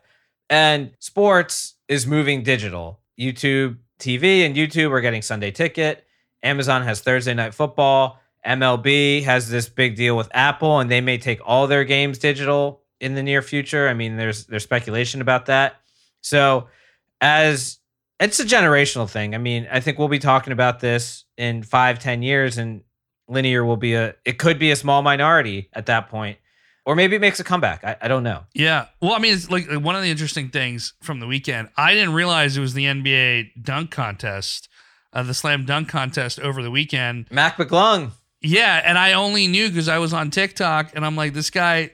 And 0.50 0.92
sports 1.00 1.76
is 1.88 2.08
moving 2.08 2.44
digital. 2.44 3.02
YouTube 3.20 3.78
TV 4.00 4.46
and 4.46 4.56
YouTube 4.56 4.92
are 4.92 5.02
getting 5.02 5.22
Sunday 5.22 5.52
ticket. 5.52 6.06
Amazon 6.44 6.84
has 6.84 7.02
Thursday 7.02 7.34
night 7.34 7.54
football. 7.54 8.20
MLB 8.46 9.24
has 9.24 9.50
this 9.50 9.68
big 9.68 9.96
deal 9.96 10.16
with 10.16 10.30
Apple, 10.34 10.80
and 10.80 10.90
they 10.90 11.02
may 11.02 11.18
take 11.18 11.40
all 11.44 11.68
their 11.68 11.84
games 11.84 12.18
digital 12.18 12.82
in 13.00 13.16
the 13.16 13.24
near 13.24 13.42
future. 13.42 13.88
I 13.88 13.94
mean, 13.94 14.18
there's 14.18 14.46
there's 14.46 14.64
speculation 14.64 15.22
about 15.22 15.48
that. 15.48 15.78
So, 16.22 16.68
as 17.22 17.80
it's 18.20 18.40
a 18.40 18.46
generational 18.46 19.10
thing. 19.10 19.36
I 19.36 19.38
mean, 19.38 19.68
I 19.72 19.80
think 19.80 20.00
we'll 20.00 20.08
be 20.08 20.20
talking 20.20 20.54
about 20.54 20.80
this 20.80 21.26
in 21.38 21.64
five, 21.64 22.00
ten 22.00 22.24
years, 22.24 22.58
and 22.58 22.82
linear 23.28 23.64
will 23.64 23.78
be 23.78 23.94
a. 23.94 24.16
It 24.26 24.40
could 24.40 24.60
be 24.60 24.72
a 24.72 24.76
small 24.76 25.02
minority 25.02 25.70
at 25.74 25.86
that 25.86 26.10
point, 26.10 26.38
or 26.86 26.96
maybe 26.96 27.16
it 27.16 27.20
makes 27.20 27.40
a 27.40 27.44
comeback. 27.44 27.84
I, 27.84 27.98
I 28.02 28.08
don't 28.08 28.24
know. 28.24 28.44
Yeah. 28.54 28.88
Well, 29.02 29.14
I 29.14 29.20
mean, 29.20 29.34
it's 29.34 29.52
like 29.52 29.68
one 29.70 29.96
of 29.96 30.02
the 30.02 30.10
interesting 30.10 30.50
things 30.50 30.94
from 31.02 31.20
the 31.20 31.28
weekend. 31.28 31.70
I 31.78 31.94
didn't 31.94 32.14
realize 32.14 32.58
it 32.58 32.62
was 32.62 32.74
the 32.74 32.86
NBA 32.86 33.64
dunk 33.64 33.92
contest, 33.92 34.68
uh, 35.14 35.24
the 35.24 35.34
slam 35.34 35.66
dunk 35.66 35.90
contest 35.90 36.40
over 36.40 36.64
the 36.64 36.72
weekend. 36.72 37.28
Mac 37.32 37.58
McClung. 37.58 38.12
Yeah, 38.42 38.82
and 38.86 38.98
I 38.98 39.14
only 39.14 39.48
knew 39.48 39.68
because 39.68 39.90
I 39.90 39.98
was 39.98 40.14
on 40.14 40.30
TikTok, 40.30 40.92
and 40.96 41.04
I'm 41.04 41.16
like, 41.16 41.34
this 41.34 41.50
guy, 41.50 41.92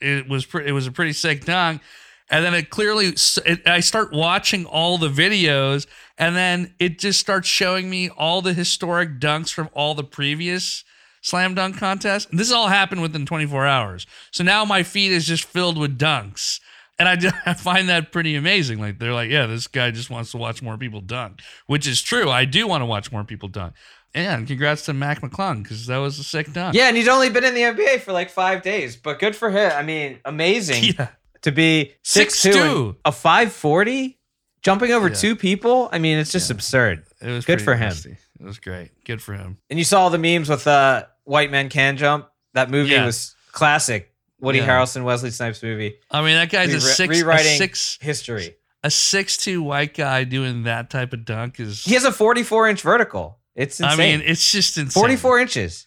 it 0.00 0.28
was 0.28 0.46
pre- 0.46 0.66
it 0.66 0.72
was 0.72 0.86
a 0.86 0.92
pretty 0.92 1.12
sick 1.12 1.44
dunk, 1.44 1.82
and 2.30 2.44
then 2.44 2.54
it 2.54 2.70
clearly, 2.70 3.14
it, 3.46 3.66
I 3.66 3.80
start 3.80 4.12
watching 4.12 4.66
all 4.66 4.98
the 4.98 5.08
videos, 5.08 5.86
and 6.18 6.36
then 6.36 6.74
it 6.78 6.98
just 6.98 7.20
starts 7.20 7.48
showing 7.48 7.88
me 7.88 8.08
all 8.10 8.42
the 8.42 8.52
historic 8.54 9.18
dunks 9.18 9.52
from 9.52 9.70
all 9.72 9.94
the 9.94 10.04
previous 10.04 10.84
slam 11.20 11.54
dunk 11.54 11.78
contests. 11.78 12.26
And 12.30 12.38
this 12.38 12.52
all 12.52 12.68
happened 12.68 13.02
within 13.02 13.26
24 13.26 13.66
hours, 13.66 14.06
so 14.30 14.44
now 14.44 14.64
my 14.64 14.82
feed 14.82 15.12
is 15.12 15.26
just 15.26 15.44
filled 15.44 15.78
with 15.78 15.98
dunks. 15.98 16.60
And 16.98 17.08
I, 17.08 17.32
I 17.50 17.54
find 17.54 17.88
that 17.88 18.12
pretty 18.12 18.34
amazing. 18.34 18.80
Like 18.80 18.98
they're 18.98 19.14
like, 19.14 19.30
yeah, 19.30 19.46
this 19.46 19.66
guy 19.66 19.90
just 19.90 20.10
wants 20.10 20.32
to 20.32 20.36
watch 20.36 20.62
more 20.62 20.76
people 20.76 21.00
dunk, 21.00 21.40
which 21.66 21.86
is 21.86 22.02
true. 22.02 22.30
I 22.30 22.44
do 22.44 22.66
want 22.66 22.82
to 22.82 22.86
watch 22.86 23.12
more 23.12 23.24
people 23.24 23.48
dunk. 23.48 23.74
And 24.14 24.46
congrats 24.46 24.84
to 24.86 24.92
Mac 24.94 25.20
McClung 25.20 25.62
because 25.62 25.86
that 25.86 25.98
was 25.98 26.18
a 26.18 26.24
sick 26.24 26.52
dunk. 26.52 26.74
Yeah, 26.74 26.88
and 26.88 26.96
he's 26.96 27.08
only 27.08 27.28
been 27.30 27.44
in 27.44 27.54
the 27.54 27.60
NBA 27.62 28.00
for 28.00 28.12
like 28.12 28.30
five 28.30 28.62
days, 28.62 28.96
but 28.96 29.18
good 29.18 29.36
for 29.36 29.50
him. 29.50 29.70
I 29.74 29.82
mean, 29.82 30.18
amazing 30.24 30.82
Yeah. 30.98 31.08
to 31.42 31.52
be 31.52 31.92
six 32.02 32.40
two, 32.42 32.96
a 33.04 33.12
five 33.12 33.52
forty, 33.52 34.18
jumping 34.62 34.92
over 34.92 35.08
Yeah. 35.08 35.14
two 35.14 35.36
people. 35.36 35.88
I 35.92 35.98
mean, 35.98 36.18
it's 36.18 36.32
just 36.32 36.50
absurd. 36.50 37.04
It 37.20 37.30
was 37.30 37.44
Good 37.44 37.60
for 37.62 37.74
him. 37.74 37.80
nasty. 37.88 38.16
It 38.40 38.44
was 38.44 38.58
great. 38.58 38.90
Good 39.04 39.20
for 39.20 39.34
him. 39.34 39.58
And 39.68 39.78
you 39.78 39.84
saw 39.84 40.02
all 40.02 40.10
the 40.10 40.18
memes 40.18 40.48
with 40.48 40.66
uh, 40.66 41.04
white 41.24 41.50
men 41.50 41.68
can 41.68 41.96
jump. 41.96 42.28
That 42.54 42.70
movie 42.70 42.90
Yeah. 42.92 43.04
was 43.06 43.34
classic. 43.52 44.14
Woody 44.40 44.58
Yeah. 44.60 44.68
Harrelson, 44.68 45.02
Wesley 45.04 45.30
Snipes 45.32 45.62
movie. 45.62 45.96
I 46.10 46.22
mean, 46.22 46.34
that 46.36 46.48
guy's 46.50 46.72
a 46.72 46.76
Rewri- 46.76 46.94
six, 46.94 47.16
a 47.16 47.24
rewriting 47.24 47.58
six, 47.58 47.98
history. 48.00 48.54
a 48.84 48.90
six 48.90 49.36
two 49.36 49.62
white 49.62 49.94
guy 49.94 50.22
doing 50.24 50.62
that 50.62 50.90
type 50.90 51.12
of 51.12 51.24
dunk 51.24 51.58
is. 51.60 51.84
He 51.84 51.94
has 51.94 52.04
a 52.04 52.12
forty 52.12 52.42
four 52.44 52.68
inch 52.68 52.80
vertical. 52.82 53.37
It's 53.58 53.80
insane. 53.80 54.00
I 54.00 54.16
mean, 54.18 54.22
it's 54.24 54.50
just 54.52 54.78
insane. 54.78 55.00
forty 55.00 55.16
four 55.16 55.38
inches. 55.38 55.86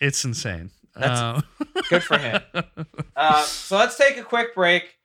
It's 0.00 0.24
insane. 0.24 0.70
That's- 0.94 1.18
Uh, 1.20 1.40
Good 1.88 2.02
for 2.04 2.18
him. 2.18 2.42
Uh, 3.16 3.42
so 3.42 3.76
let's 3.76 3.96
take 3.96 4.16
a 4.16 4.22
quick 4.22 4.54
break 4.54 4.96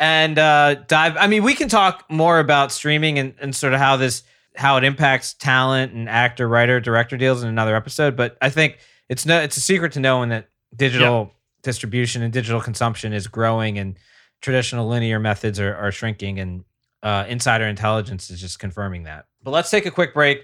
and 0.00 0.36
uh, 0.36 0.74
dive. 0.88 1.16
I 1.16 1.28
mean, 1.28 1.44
we 1.44 1.54
can 1.54 1.68
talk 1.68 2.04
more 2.10 2.40
about 2.40 2.72
streaming 2.72 3.20
and, 3.20 3.34
and 3.40 3.54
sort 3.54 3.72
of 3.72 3.78
how 3.78 3.96
this 3.96 4.24
how 4.56 4.76
it 4.78 4.84
impacts 4.84 5.34
talent 5.34 5.92
and 5.92 6.08
actor, 6.08 6.48
writer, 6.48 6.80
director 6.80 7.16
deals 7.16 7.42
in 7.42 7.48
another 7.48 7.76
episode. 7.76 8.16
But 8.16 8.36
I 8.42 8.50
think 8.50 8.78
it's 9.08 9.24
no 9.26 9.40
it's 9.40 9.56
a 9.56 9.60
secret 9.60 9.92
to 9.92 10.00
knowing 10.00 10.30
that 10.30 10.48
digital 10.74 11.32
distribution 11.62 12.22
and 12.22 12.32
digital 12.32 12.60
consumption 12.60 13.12
is 13.12 13.28
growing 13.28 13.78
and 13.78 13.96
traditional 14.40 14.88
linear 14.88 15.20
methods 15.20 15.60
are, 15.60 15.74
are 15.76 15.92
shrinking 15.92 16.40
and 16.40 16.64
uh, 17.04 17.24
insider 17.28 17.66
intelligence 17.66 18.28
is 18.30 18.40
just 18.40 18.58
confirming 18.58 19.04
that. 19.04 19.26
But 19.42 19.52
let's 19.52 19.70
take 19.70 19.86
a 19.86 19.90
quick 19.92 20.14
break. 20.14 20.42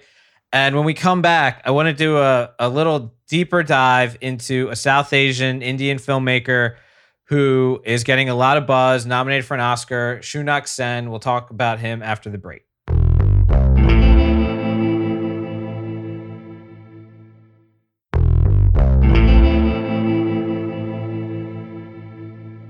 And 0.50 0.74
when 0.74 0.86
we 0.86 0.94
come 0.94 1.20
back, 1.20 1.60
I 1.66 1.72
want 1.72 1.88
to 1.88 1.92
do 1.92 2.16
a, 2.16 2.50
a 2.58 2.70
little 2.70 3.14
deeper 3.28 3.62
dive 3.62 4.16
into 4.22 4.68
a 4.70 4.76
South 4.76 5.12
Asian 5.12 5.60
Indian 5.60 5.98
filmmaker 5.98 6.76
who 7.24 7.82
is 7.84 8.02
getting 8.02 8.30
a 8.30 8.34
lot 8.34 8.56
of 8.56 8.66
buzz, 8.66 9.04
nominated 9.04 9.44
for 9.44 9.52
an 9.52 9.60
Oscar, 9.60 10.20
Shaunak 10.22 10.66
Sen. 10.66 11.10
We'll 11.10 11.20
talk 11.20 11.50
about 11.50 11.78
him 11.80 12.02
after 12.02 12.30
the 12.30 12.38
break. 12.38 12.62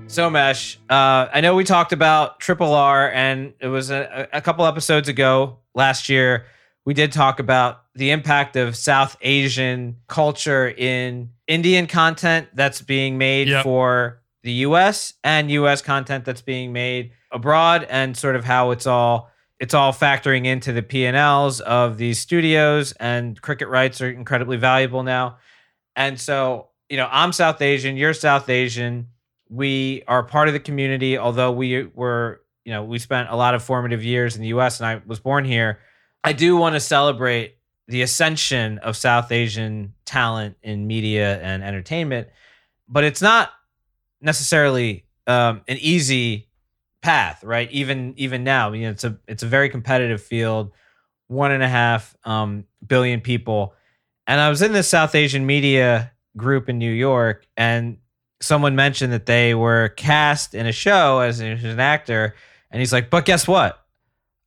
So, 0.07 0.29
Mesh, 0.29 0.77
uh, 0.89 1.27
I 1.33 1.39
know 1.39 1.55
we 1.55 1.63
talked 1.63 1.93
about 1.93 2.41
Triple 2.41 2.73
R, 2.73 3.09
and 3.09 3.53
it 3.61 3.67
was 3.67 3.89
a, 3.89 4.27
a 4.33 4.41
couple 4.41 4.65
episodes 4.65 5.07
ago 5.07 5.59
last 5.73 6.09
year. 6.09 6.45
We 6.89 6.95
did 6.95 7.11
talk 7.11 7.39
about 7.39 7.83
the 7.93 8.09
impact 8.09 8.55
of 8.55 8.75
South 8.75 9.15
Asian 9.21 9.97
culture 10.07 10.67
in 10.67 11.29
Indian 11.45 11.85
content 11.85 12.47
that's 12.55 12.81
being 12.81 13.19
made 13.19 13.47
Yep. 13.47 13.63
for 13.63 14.23
the 14.41 14.51
US 14.65 15.13
and 15.23 15.51
US 15.51 15.83
content 15.83 16.25
that's 16.25 16.41
being 16.41 16.73
made 16.73 17.11
abroad 17.31 17.85
and 17.91 18.17
sort 18.17 18.35
of 18.35 18.43
how 18.43 18.71
it's 18.71 18.87
all 18.87 19.29
it's 19.59 19.75
all 19.75 19.93
factoring 19.93 20.47
into 20.47 20.73
the 20.73 20.81
P&Ls 20.81 21.59
of 21.59 21.99
these 21.99 22.17
studios 22.17 22.93
and 22.93 23.39
cricket 23.39 23.67
rights 23.67 24.01
are 24.01 24.09
incredibly 24.09 24.57
valuable 24.57 25.03
now. 25.03 25.37
And 25.95 26.19
so, 26.19 26.69
you 26.89 26.97
know, 26.97 27.07
I'm 27.11 27.33
South 27.33 27.61
Asian, 27.61 27.97
you're 27.97 28.15
South 28.15 28.49
Asian. 28.49 29.09
We 29.47 30.01
are 30.07 30.23
part 30.23 30.47
of 30.47 30.55
the 30.55 30.59
community, 30.59 31.19
although 31.19 31.51
we 31.51 31.83
were, 31.93 32.41
you 32.65 32.73
know, 32.73 32.83
we 32.83 32.97
spent 32.97 33.29
a 33.29 33.35
lot 33.35 33.53
of 33.53 33.61
formative 33.61 34.03
years 34.03 34.35
in 34.35 34.41
the 34.41 34.47
US 34.47 34.79
and 34.79 34.87
I 34.87 35.03
was 35.05 35.19
born 35.19 35.45
here. 35.45 35.77
I 36.23 36.33
do 36.33 36.57
want 36.57 36.75
to 36.75 36.79
celebrate 36.79 37.57
the 37.87 38.01
ascension 38.01 38.77
of 38.79 38.95
South 38.95 39.31
Asian 39.31 39.93
talent 40.05 40.57
in 40.61 40.85
media 40.85 41.39
and 41.41 41.63
entertainment, 41.63 42.27
but 42.87 43.03
it's 43.03 43.21
not 43.21 43.51
necessarily 44.21 45.05
um, 45.27 45.61
an 45.67 45.77
easy 45.79 46.49
path, 47.01 47.43
right? 47.43 47.71
Even 47.71 48.13
even 48.17 48.43
now, 48.43 48.73
you 48.73 48.83
know, 48.83 48.91
it's 48.91 49.03
a 49.03 49.17
it's 49.27 49.43
a 49.43 49.47
very 49.47 49.69
competitive 49.69 50.21
field, 50.21 50.71
one 51.27 51.51
and 51.51 51.63
a 51.63 51.67
half 51.67 52.15
um, 52.25 52.65
billion 52.85 53.21
people, 53.21 53.73
and 54.27 54.39
I 54.39 54.49
was 54.49 54.61
in 54.61 54.73
this 54.73 54.87
South 54.87 55.15
Asian 55.15 55.45
media 55.45 56.11
group 56.37 56.69
in 56.69 56.77
New 56.77 56.91
York, 56.91 57.47
and 57.57 57.97
someone 58.41 58.75
mentioned 58.75 59.13
that 59.13 59.25
they 59.25 59.55
were 59.55 59.89
cast 59.89 60.53
in 60.53 60.65
a 60.65 60.71
show 60.71 61.19
as 61.19 61.39
an 61.39 61.79
actor, 61.79 62.35
and 62.69 62.79
he's 62.79 62.93
like, 62.93 63.09
"But 63.09 63.25
guess 63.25 63.47
what? 63.47 63.83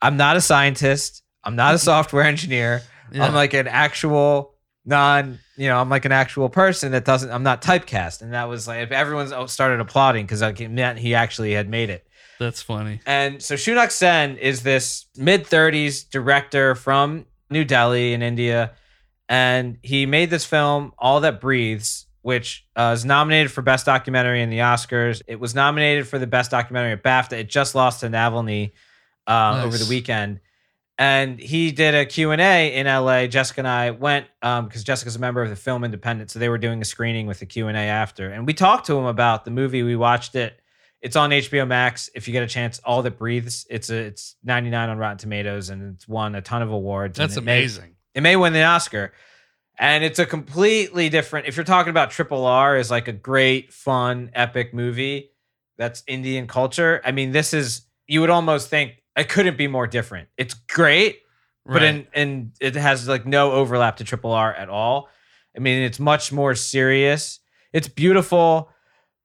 I'm 0.00 0.16
not 0.16 0.36
a 0.36 0.40
scientist. 0.40 1.21
I'm 1.44 1.56
not 1.56 1.74
a 1.74 1.78
software 1.78 2.24
engineer. 2.24 2.82
Yeah. 3.12 3.26
I'm 3.26 3.34
like 3.34 3.54
an 3.54 3.68
actual 3.68 4.54
non, 4.84 5.38
you 5.56 5.68
know, 5.68 5.78
I'm 5.78 5.88
like 5.88 6.04
an 6.04 6.12
actual 6.12 6.48
person 6.48 6.92
that 6.92 7.04
doesn't. 7.04 7.30
I'm 7.30 7.42
not 7.42 7.62
typecast." 7.62 8.22
And 8.22 8.32
that 8.32 8.48
was 8.48 8.66
like, 8.66 8.80
if 8.80 8.92
everyone 8.92 9.48
started 9.48 9.80
applauding 9.80 10.24
because 10.24 10.42
it 10.42 10.70
meant 10.70 10.98
he 10.98 11.14
actually 11.14 11.52
had 11.52 11.68
made 11.68 11.90
it. 11.90 12.06
That's 12.38 12.62
funny. 12.62 13.00
And 13.06 13.40
so 13.42 13.54
Shaunak 13.54 13.90
Sen 13.92 14.36
is 14.38 14.62
this 14.62 15.06
mid 15.16 15.44
30s 15.44 16.08
director 16.10 16.74
from 16.74 17.26
New 17.50 17.64
Delhi 17.64 18.14
in 18.14 18.22
India. 18.22 18.72
And 19.28 19.78
he 19.82 20.06
made 20.06 20.30
this 20.30 20.44
film, 20.44 20.92
All 20.98 21.20
That 21.20 21.40
Breathes, 21.40 22.06
which 22.22 22.66
uh, 22.76 22.92
is 22.94 23.04
nominated 23.04 23.52
for 23.52 23.62
Best 23.62 23.86
Documentary 23.86 24.42
in 24.42 24.50
the 24.50 24.58
Oscars. 24.58 25.22
It 25.28 25.38
was 25.38 25.54
nominated 25.54 26.08
for 26.08 26.18
the 26.18 26.26
Best 26.26 26.50
Documentary 26.50 26.92
at 26.92 27.02
BAFTA. 27.02 27.38
It 27.38 27.48
just 27.48 27.74
lost 27.74 28.00
to 28.00 28.08
Navalny 28.08 28.72
uh, 29.26 29.32
Nice. 29.32 29.64
over 29.64 29.78
the 29.78 29.86
weekend. 29.88 30.40
And 30.98 31.40
he 31.40 31.72
did 31.72 31.94
a 31.94 32.04
Q&A 32.04 32.74
in 32.74 32.86
LA. 32.86 33.26
Jessica 33.26 33.60
and 33.60 33.68
I 33.68 33.90
went 33.90 34.26
um, 34.42 34.66
because 34.66 34.84
Jessica's 34.84 35.16
a 35.16 35.18
member 35.18 35.42
of 35.42 35.48
the 35.48 35.56
Film 35.56 35.84
Independent. 35.84 36.30
So 36.30 36.38
they 36.38 36.48
were 36.48 36.58
doing 36.58 36.80
a 36.82 36.84
screening 36.84 37.26
with 37.26 37.38
the 37.40 37.46
Q&A 37.46 37.72
after. 37.72 38.30
And 38.30 38.46
we 38.46 38.54
talked 38.54 38.86
to 38.86 38.98
him 38.98 39.06
about 39.06 39.44
the 39.44 39.50
movie. 39.50 39.82
We 39.82 39.96
watched 39.96 40.34
it. 40.34 40.60
It's 41.00 41.16
on 41.16 41.30
HBO 41.30 41.66
Max. 41.66 42.10
If 42.14 42.28
you 42.28 42.32
get 42.32 42.42
a 42.42 42.46
chance, 42.46 42.78
All 42.84 43.02
That 43.02 43.18
Breathes. 43.18 43.66
It's 43.70 43.90
a, 43.90 43.96
it's 43.96 44.36
99 44.44 44.90
on 44.90 44.98
Rotten 44.98 45.18
Tomatoes 45.18 45.70
and 45.70 45.94
it's 45.94 46.06
won 46.06 46.34
a 46.34 46.42
ton 46.42 46.62
of 46.62 46.70
awards. 46.70 47.18
That's 47.18 47.36
it 47.36 47.42
may- 47.42 47.60
amazing. 47.60 47.96
it 48.14 48.20
may 48.20 48.36
win 48.36 48.52
the 48.52 48.62
Oscar. 48.62 49.12
And 49.78 50.04
it's 50.04 50.18
a 50.18 50.26
completely 50.26 51.08
different. 51.08 51.48
If 51.48 51.56
you're 51.56 51.64
talking 51.64 51.90
about 51.90 52.10
Triple 52.10 52.44
R 52.44 52.76
is 52.76 52.90
like 52.90 53.08
a 53.08 53.12
great, 53.12 53.72
fun, 53.72 54.30
epic 54.34 54.74
movie 54.74 55.30
that's 55.76 56.04
Indian 56.06 56.46
culture. 56.46 57.00
I 57.04 57.12
mean, 57.12 57.32
this 57.32 57.52
is 57.52 57.82
you 58.06 58.20
would 58.20 58.30
almost 58.30 58.68
think 58.68 59.01
it 59.16 59.28
couldn't 59.28 59.56
be 59.56 59.68
more 59.68 59.86
different. 59.86 60.28
It's 60.36 60.54
great, 60.54 61.20
but 61.64 61.74
Right. 61.74 61.82
in 61.82 62.06
and 62.14 62.52
it 62.60 62.74
has 62.74 63.08
like 63.08 63.26
no 63.26 63.52
overlap 63.52 63.96
to 63.98 64.04
Triple 64.04 64.32
R 64.32 64.52
at 64.52 64.68
all. 64.68 65.08
I 65.56 65.60
mean, 65.60 65.82
it's 65.82 66.00
much 66.00 66.32
more 66.32 66.54
serious. 66.54 67.40
It's 67.72 67.88
beautiful, 67.88 68.70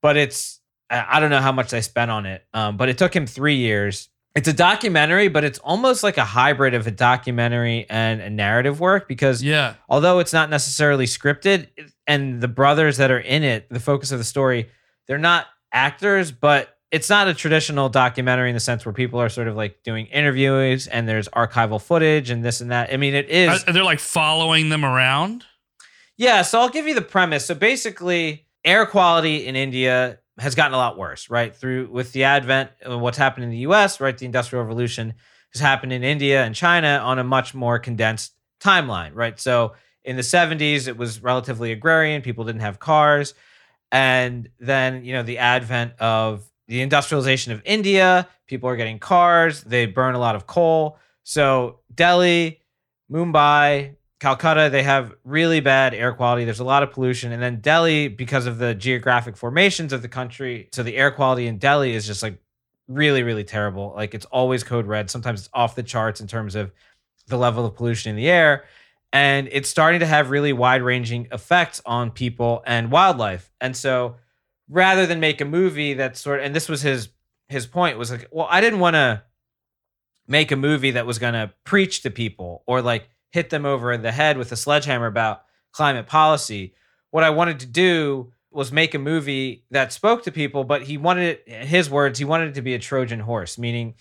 but 0.02 0.18
it's 0.18 0.60
I 0.90 1.18
I 1.18 1.20
don't 1.20 1.30
know 1.30 1.42
how 1.42 1.52
much 1.52 1.70
they 1.72 1.82
spent 1.82 2.12
on 2.12 2.26
it. 2.26 2.46
Um, 2.54 2.78
but 2.78 2.90
it 2.90 2.98
took 2.98 3.16
him 3.16 3.26
three 3.28 3.56
years. 3.56 4.10
It's 4.36 4.48
a 4.48 4.54
documentary, 4.54 5.30
but 5.30 5.44
it's 5.44 5.58
almost 5.60 6.04
like 6.04 6.18
a 6.18 6.24
hybrid 6.26 6.76
of 6.76 6.86
a 6.86 6.92
documentary 6.92 7.88
and 7.90 8.22
a 8.22 8.30
narrative 8.30 8.80
work 8.80 9.08
because 9.08 9.42
yeah. 9.42 9.74
although 9.90 10.20
it's 10.20 10.32
not 10.32 10.52
necessarily 10.52 11.06
scripted 11.06 11.70
and 12.06 12.40
the 12.40 12.48
brothers 12.48 12.98
that 12.98 13.10
are 13.10 13.18
in 13.20 13.42
it 13.42 13.68
the 13.70 13.80
focus 13.80 14.12
of 14.12 14.20
the 14.20 14.24
story 14.24 14.70
they're 15.08 15.18
not 15.18 15.48
actors 15.74 16.32
but 16.32 16.77
it's 16.92 17.10
not 17.10 17.28
a 17.28 17.34
traditional 17.34 17.90
documentary 17.90 18.50
in 18.50 18.54
the 18.56 18.60
sense 18.62 18.86
where 18.86 18.94
people 18.94 19.20
are 19.20 19.30
sort 19.30 19.48
of 19.48 19.56
like 19.56 19.84
doing 19.84 20.06
interviews 20.08 20.88
and 20.88 21.08
there's 21.08 21.28
archival 21.30 21.82
footage 21.82 22.30
and 22.30 22.46
this 22.46 22.62
and 22.62 22.72
that 22.72 22.94
i 22.94 22.98
mean 22.98 23.14
it 23.14 23.30
is 23.30 23.64
Are- 23.68 23.74
they're 23.74 23.84
like 23.84 24.00
following 24.00 24.70
them 24.70 24.86
around. 24.86 25.44
yeah, 26.18 26.42
so 26.44 26.60
I'll 26.60 26.70
give 26.70 26.88
you 26.88 26.96
the 26.96 27.02
premise. 27.02 27.46
So 27.46 27.54
basically, 27.56 28.48
air 28.66 28.86
quality 28.86 29.46
in 29.46 29.56
India 29.56 30.20
has 30.40 30.56
gotten 30.56 30.74
a 30.74 30.78
lot 30.78 30.98
worse, 30.98 31.30
right? 31.30 31.56
Through 31.56 31.90
with 31.92 32.12
the 32.12 32.24
advent 32.24 32.70
of 32.84 33.00
what's 33.02 33.18
happened 33.18 33.44
in 33.44 33.50
the 33.52 33.60
US, 33.70 34.00
right? 34.00 34.18
The 34.18 34.26
Industrial 34.26 34.64
Revolution 34.64 35.14
has 35.54 35.62
happened 35.62 35.94
in 35.94 36.04
India 36.04 36.44
and 36.44 36.54
China 36.56 37.00
on 37.04 37.20
a 37.20 37.24
much 37.24 37.54
more 37.54 37.80
condensed 37.80 38.34
timeline, 38.60 39.12
right? 39.14 39.40
So 39.40 39.74
in 40.04 40.16
the 40.16 40.22
70s, 40.24 40.88
it 40.88 40.96
was 40.98 41.22
relatively 41.24 41.72
agrarian, 41.72 42.22
people 42.22 42.46
didn't 42.46 42.62
have 42.62 42.80
cars. 42.80 43.34
And 43.92 44.50
then, 44.60 45.06
you 45.06 45.14
know, 45.14 45.24
the 45.24 45.38
advent 45.38 45.94
of 46.00 46.44
the 46.68 46.82
industrialization 46.82 47.52
of 47.52 47.62
India, 47.66 48.28
people 48.48 48.70
are 48.70 48.76
getting 48.76 49.00
cars, 49.00 49.64
they 49.64 49.86
burn 49.86 50.16
a 50.16 50.20
lot 50.20 50.36
of 50.36 50.48
coal. 50.48 50.98
So 51.24 51.80
Delhi, 51.94 52.62
Mumbai, 53.12 53.96
Calcutta, 54.20 54.70
they 54.72 54.84
have 54.84 55.14
really 55.24 55.60
bad 55.60 55.94
air 55.94 56.14
quality. 56.14 56.44
There's 56.44 56.60
a 56.60 56.66
lot 56.66 56.84
of 56.84 56.92
pollution. 56.92 57.32
And 57.32 57.42
then 57.42 57.62
Delhi, 57.62 58.08
because 58.08 58.48
of 58.48 58.58
the 58.58 58.74
geographic 58.74 59.38
formations 59.38 59.94
of 59.94 60.02
the 60.02 60.08
country, 60.08 60.70
so 60.74 60.84
the 60.84 60.98
air 60.98 61.12
quality 61.12 61.48
in 61.48 61.58
Delhi 61.58 61.94
is 61.94 62.08
just 62.08 62.24
like 62.24 62.42
really, 62.88 63.24
really 63.24 63.44
terrible. 63.44 63.94
Like 63.96 64.14
it's 64.16 64.26
always 64.26 64.64
code 64.64 64.88
red. 64.88 65.10
Sometimes 65.10 65.42
it's 65.42 65.50
off 65.54 65.76
the 65.76 65.84
charts 65.84 66.20
in 66.20 66.28
terms 66.28 66.56
of 66.56 66.72
the 67.28 67.38
level 67.38 67.66
of 67.66 67.76
pollution 67.76 68.10
in 68.10 68.16
the 68.16 68.30
air. 68.30 68.66
And 69.14 69.48
it's 69.52 69.70
starting 69.70 70.00
to 70.00 70.06
have 70.06 70.32
really 70.32 70.54
wide 70.54 70.82
ranging 70.82 71.28
effects 71.32 71.82
on 71.86 72.12
people 72.12 72.64
and 72.66 72.92
wildlife. 72.92 73.52
And 73.62 73.76
so 73.76 74.16
rather 74.70 75.06
than 75.06 75.20
make 75.20 75.42
a 75.42 75.46
movie 75.46 75.94
that 75.96 76.18
sort 76.18 76.40
of, 76.40 76.46
and 76.46 76.56
this 76.56 76.70
was 76.70 76.82
his 76.82 77.10
his 77.50 77.66
point 77.66 77.98
was 77.98 78.12
like, 78.12 78.28
well, 78.32 78.48
I 78.50 78.62
didn't 78.62 78.80
want 78.80 78.96
to 78.96 79.24
make 80.28 80.52
a 80.52 80.58
movie 80.58 80.92
that 80.92 81.06
was 81.06 81.20
going 81.20 81.34
to 81.34 81.54
preach 81.64 82.02
to 82.02 82.12
people 82.12 82.64
or 82.68 82.82
like 82.82 83.10
hit 83.32 83.50
them 83.50 83.66
over 83.66 83.96
the 83.98 84.12
head 84.12 84.38
with 84.38 84.52
a 84.52 84.58
sledgehammer 84.58 85.06
about 85.06 85.44
climate 85.72 86.08
policy. 86.08 86.74
What 87.12 87.24
I 87.24 87.30
wanted 87.30 87.62
to 87.62 87.66
do 87.66 88.34
was 88.52 88.72
make 88.72 88.94
a 88.94 89.00
movie 89.00 89.64
that 89.72 89.94
spoke 89.94 90.24
to 90.24 90.32
people, 90.32 90.64
but 90.64 90.82
he 90.82 90.98
wanted 90.98 91.40
it, 91.46 91.66
his 91.66 91.90
words, 91.90 92.20
he 92.20 92.26
wanted 92.26 92.50
it 92.50 92.56
to 92.56 92.62
be 92.62 92.74
a 92.74 92.80
Trojan 92.80 93.20
horse, 93.20 93.58
meaning 93.58 93.96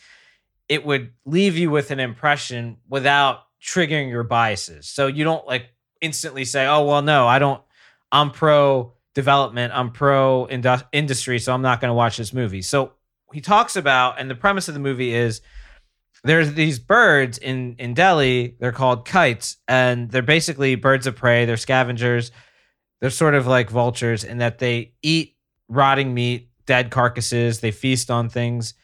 it 0.68 0.85
would 0.85 1.12
leave 1.24 1.57
you 1.57 1.70
with 1.70 1.90
an 1.90 2.00
impression 2.00 2.79
without 2.88 3.42
triggering 3.62 4.09
your 4.11 4.24
biases. 4.24 4.88
So 4.88 5.07
you 5.07 5.22
don't 5.22 5.46
like 5.46 5.66
instantly 6.00 6.44
say, 6.44 6.66
oh, 6.66 6.85
well, 6.85 7.02
no, 7.02 7.29
I 7.29 7.38
don't, 7.38 7.62
I'm 8.11 8.31
pro 8.31 8.95
development, 9.16 9.72
I'm 9.74 9.90
pro 9.90 10.46
indu- 10.48 10.87
industry, 10.92 11.38
so 11.38 11.55
I'm 11.55 11.62
not 11.62 11.81
going 11.81 11.88
to 11.88 11.94
watch 11.94 12.18
this 12.18 12.35
movie. 12.35 12.61
So 12.61 12.92
he 13.33 13.40
talks 13.40 13.74
about, 13.74 14.20
and 14.20 14.31
the 14.31 14.35
premise 14.35 14.68
of 14.68 14.74
the 14.74 14.81
movie 14.81 15.14
is 15.14 15.40
there's 16.22 16.52
these 16.52 16.79
birds 16.79 17.38
in 17.38 17.76
in 17.79 17.94
Delhi. 17.94 18.57
They're 18.61 18.72
called 18.72 19.09
kites, 19.09 19.57
and 19.66 20.11
they're 20.11 20.22
basically 20.22 20.74
birds 20.74 21.07
of 21.07 21.16
prey. 21.16 21.46
They're 21.46 21.57
scavengers. 21.57 22.31
They're 23.00 23.11
sort 23.11 23.35
of 23.35 23.46
like 23.46 23.70
vultures 23.70 24.22
in 24.22 24.38
that 24.38 24.59
they 24.59 24.92
eat 25.02 25.37
rotting 25.68 26.12
meat, 26.12 26.50
dead 26.66 26.90
carcasses. 26.90 27.61
They 27.61 27.70
feast 27.70 28.11
on 28.11 28.29
things 28.29 28.74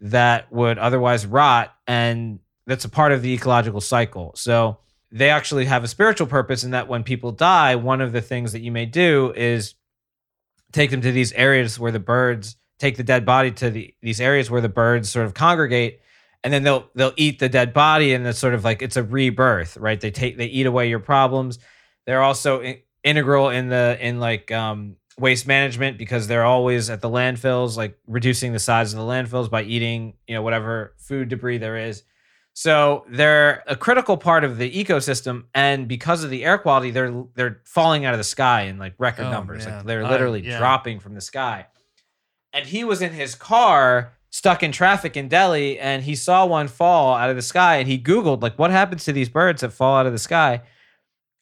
that 0.00 0.50
would 0.50 0.78
otherwise 0.78 1.26
rot, 1.26 1.74
and 1.86 2.40
that's 2.66 2.86
a 2.86 2.88
part 2.88 3.12
of 3.12 3.20
the 3.20 3.34
ecological 3.34 3.82
cycle. 3.82 4.32
So 4.36 4.78
they 5.10 5.28
actually 5.28 5.66
have 5.66 5.84
a 5.84 5.88
spiritual 5.88 6.28
purpose 6.28 6.64
in 6.64 6.70
that 6.70 6.88
when 6.88 7.02
people 7.02 7.30
die, 7.30 7.76
one 7.76 8.00
of 8.00 8.12
the 8.12 8.22
things 8.22 8.52
that 8.52 8.62
you 8.62 8.72
may 8.72 8.86
do 8.86 9.34
is 9.36 9.74
take 10.72 10.90
them 10.90 11.00
to 11.00 11.12
these 11.12 11.32
areas 11.32 11.78
where 11.78 11.92
the 11.92 12.00
birds 12.00 12.56
take 12.78 12.96
the 12.96 13.04
dead 13.04 13.24
body 13.24 13.50
to 13.52 13.70
the, 13.70 13.94
these 14.02 14.20
areas 14.20 14.50
where 14.50 14.60
the 14.60 14.68
birds 14.68 15.08
sort 15.08 15.26
of 15.26 15.34
congregate 15.34 16.00
and 16.42 16.52
then 16.52 16.62
they'll 16.62 16.88
they'll 16.94 17.12
eat 17.16 17.38
the 17.38 17.48
dead 17.48 17.72
body 17.72 18.14
and 18.14 18.26
it's 18.26 18.38
sort 18.38 18.54
of 18.54 18.64
like 18.64 18.82
it's 18.82 18.96
a 18.96 19.02
rebirth 19.02 19.76
right? 19.76 20.00
They 20.00 20.10
take 20.10 20.36
they 20.36 20.46
eat 20.46 20.66
away 20.66 20.88
your 20.88 20.98
problems. 20.98 21.58
They're 22.06 22.22
also 22.22 22.60
in, 22.60 22.78
integral 23.04 23.50
in 23.50 23.68
the 23.68 23.96
in 24.00 24.18
like 24.18 24.50
um 24.50 24.96
waste 25.18 25.46
management 25.46 25.98
because 25.98 26.26
they're 26.26 26.44
always 26.44 26.88
at 26.88 27.00
the 27.00 27.10
landfills 27.10 27.76
like 27.76 27.98
reducing 28.06 28.52
the 28.52 28.58
size 28.58 28.92
of 28.92 28.98
the 28.98 29.04
landfills 29.04 29.50
by 29.50 29.62
eating 29.62 30.14
you 30.26 30.34
know 30.34 30.42
whatever 30.42 30.94
food 30.96 31.28
debris 31.28 31.58
there 31.58 31.76
is 31.76 32.02
so 32.54 33.04
they're 33.08 33.62
a 33.66 33.74
critical 33.76 34.16
part 34.16 34.44
of 34.44 34.58
the 34.58 34.70
ecosystem 34.70 35.44
and 35.54 35.88
because 35.88 36.22
of 36.22 36.30
the 36.30 36.44
air 36.44 36.58
quality 36.58 36.90
they're 36.90 37.24
they're 37.34 37.60
falling 37.64 38.04
out 38.04 38.12
of 38.14 38.18
the 38.18 38.24
sky 38.24 38.62
in 38.62 38.78
like 38.78 38.94
record 38.98 39.26
Oh, 39.26 39.30
numbers. 39.30 39.66
Like 39.66 39.84
they're 39.84 40.04
I- 40.04 40.10
literally 40.10 40.42
yeah. 40.46 40.58
dropping 40.58 41.00
from 41.00 41.14
the 41.14 41.20
sky. 41.22 41.66
And 42.52 42.66
he 42.66 42.84
was 42.84 43.00
in 43.00 43.12
his 43.12 43.34
car 43.34 44.12
stuck 44.28 44.62
in 44.62 44.72
traffic 44.72 45.16
in 45.16 45.28
Delhi 45.28 45.78
and 45.78 46.02
he 46.02 46.14
saw 46.14 46.44
one 46.44 46.68
fall 46.68 47.14
out 47.14 47.30
of 47.30 47.36
the 47.36 47.42
sky 47.42 47.76
and 47.76 47.88
he 47.88 47.98
googled 47.98 48.42
like 48.42 48.58
what 48.58 48.70
happens 48.70 49.04
to 49.04 49.12
these 49.12 49.28
birds 49.30 49.62
that 49.62 49.72
fall 49.72 49.96
out 49.96 50.06
of 50.06 50.12
the 50.12 50.18
sky? 50.18 50.60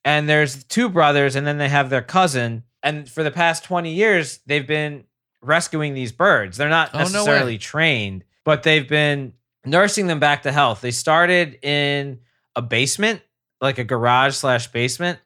And 0.05 0.29
there's 0.29 0.63
two 0.65 0.89
brothers 0.89 1.35
and 1.37 1.47
then 1.47 1.59
they 1.59 1.69
have 1.69 1.91
their 1.91 2.03
cousin. 2.03 2.63
And 2.83 3.09
for 3.11 3.23
the 3.23 3.31
past 3.33 3.65
20 3.65 3.93
years 3.93 4.39
they've 4.47 4.67
been 4.67 5.05
rescuing 5.43 5.95
these 5.95 6.13
birds. 6.13 6.57
They're 6.57 6.69
not 6.69 6.91
Oh, 6.95 6.99
no 6.99 7.05
necessarily 7.05 7.59
trained 7.59 8.25
but 8.45 8.63
they've 8.63 8.89
been 8.89 9.33
nursing 9.65 10.07
them 10.07 10.21
back 10.21 10.43
to 10.43 10.53
health. 10.53 10.81
They 10.81 10.91
started 10.91 11.59
in 11.65 12.21
a 12.57 12.63
basement, 12.63 13.23
like 13.61 13.79
a 13.79 13.85
garage 13.85 14.35
slash 14.35 14.69
basement, 14.69 15.19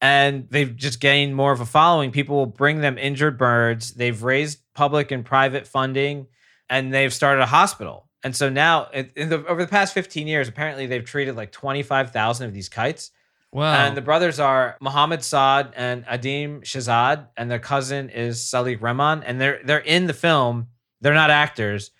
and 0.00 0.48
they've 0.50 0.74
just 0.74 1.00
gained 1.00 1.36
more 1.36 1.52
of 1.52 1.60
a 1.60 1.66
following. 1.66 2.10
People 2.10 2.36
will 2.36 2.46
bring 2.46 2.80
them 2.80 2.98
injured 2.98 3.38
birds. 3.38 3.92
They've 3.92 4.22
raised 4.22 4.60
public 4.74 5.10
and 5.10 5.24
private 5.24 5.66
funding, 5.66 6.26
and 6.68 6.92
they've 6.92 7.12
started 7.12 7.42
a 7.42 7.46
hospital. 7.46 8.08
And 8.22 8.36
so 8.36 8.48
now, 8.50 8.88
in 8.92 9.30
the, 9.30 9.46
over 9.46 9.62
the 9.62 9.70
past 9.70 9.94
15 9.94 10.26
years, 10.26 10.48
apparently 10.48 10.86
they've 10.86 11.04
treated 11.04 11.36
like 11.36 11.52
25,000 11.52 12.46
of 12.46 12.54
these 12.54 12.68
kites. 12.68 13.12
Wow. 13.52 13.86
And 13.86 13.96
the 13.96 14.02
brothers 14.02 14.38
are 14.38 14.76
Mohammed 14.80 15.24
Saad 15.24 15.72
and 15.74 16.04
Adim 16.06 16.60
Shazad, 16.60 17.28
and 17.36 17.50
their 17.50 17.58
cousin 17.58 18.08
is 18.10 18.38
Salik 18.38 18.78
Rehman. 18.78 19.22
And 19.26 19.40
they're 19.40 19.60
they're 19.64 19.78
in 19.78 20.06
the 20.06 20.12
film. 20.12 20.68
They're 21.00 21.14
not 21.14 21.30
actors, 21.30 21.90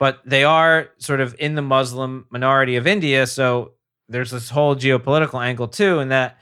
but 0.00 0.20
they 0.24 0.42
are 0.42 0.88
sort 0.98 1.20
of 1.20 1.36
in 1.38 1.54
the 1.54 1.62
Muslim 1.62 2.26
minority 2.30 2.74
of 2.74 2.88
India. 2.88 3.28
So 3.28 3.74
there's 4.08 4.32
this 4.32 4.50
whole 4.50 4.74
geopolitical 4.74 5.40
angle 5.40 5.68
too, 5.68 6.00
and 6.00 6.10
that 6.10 6.38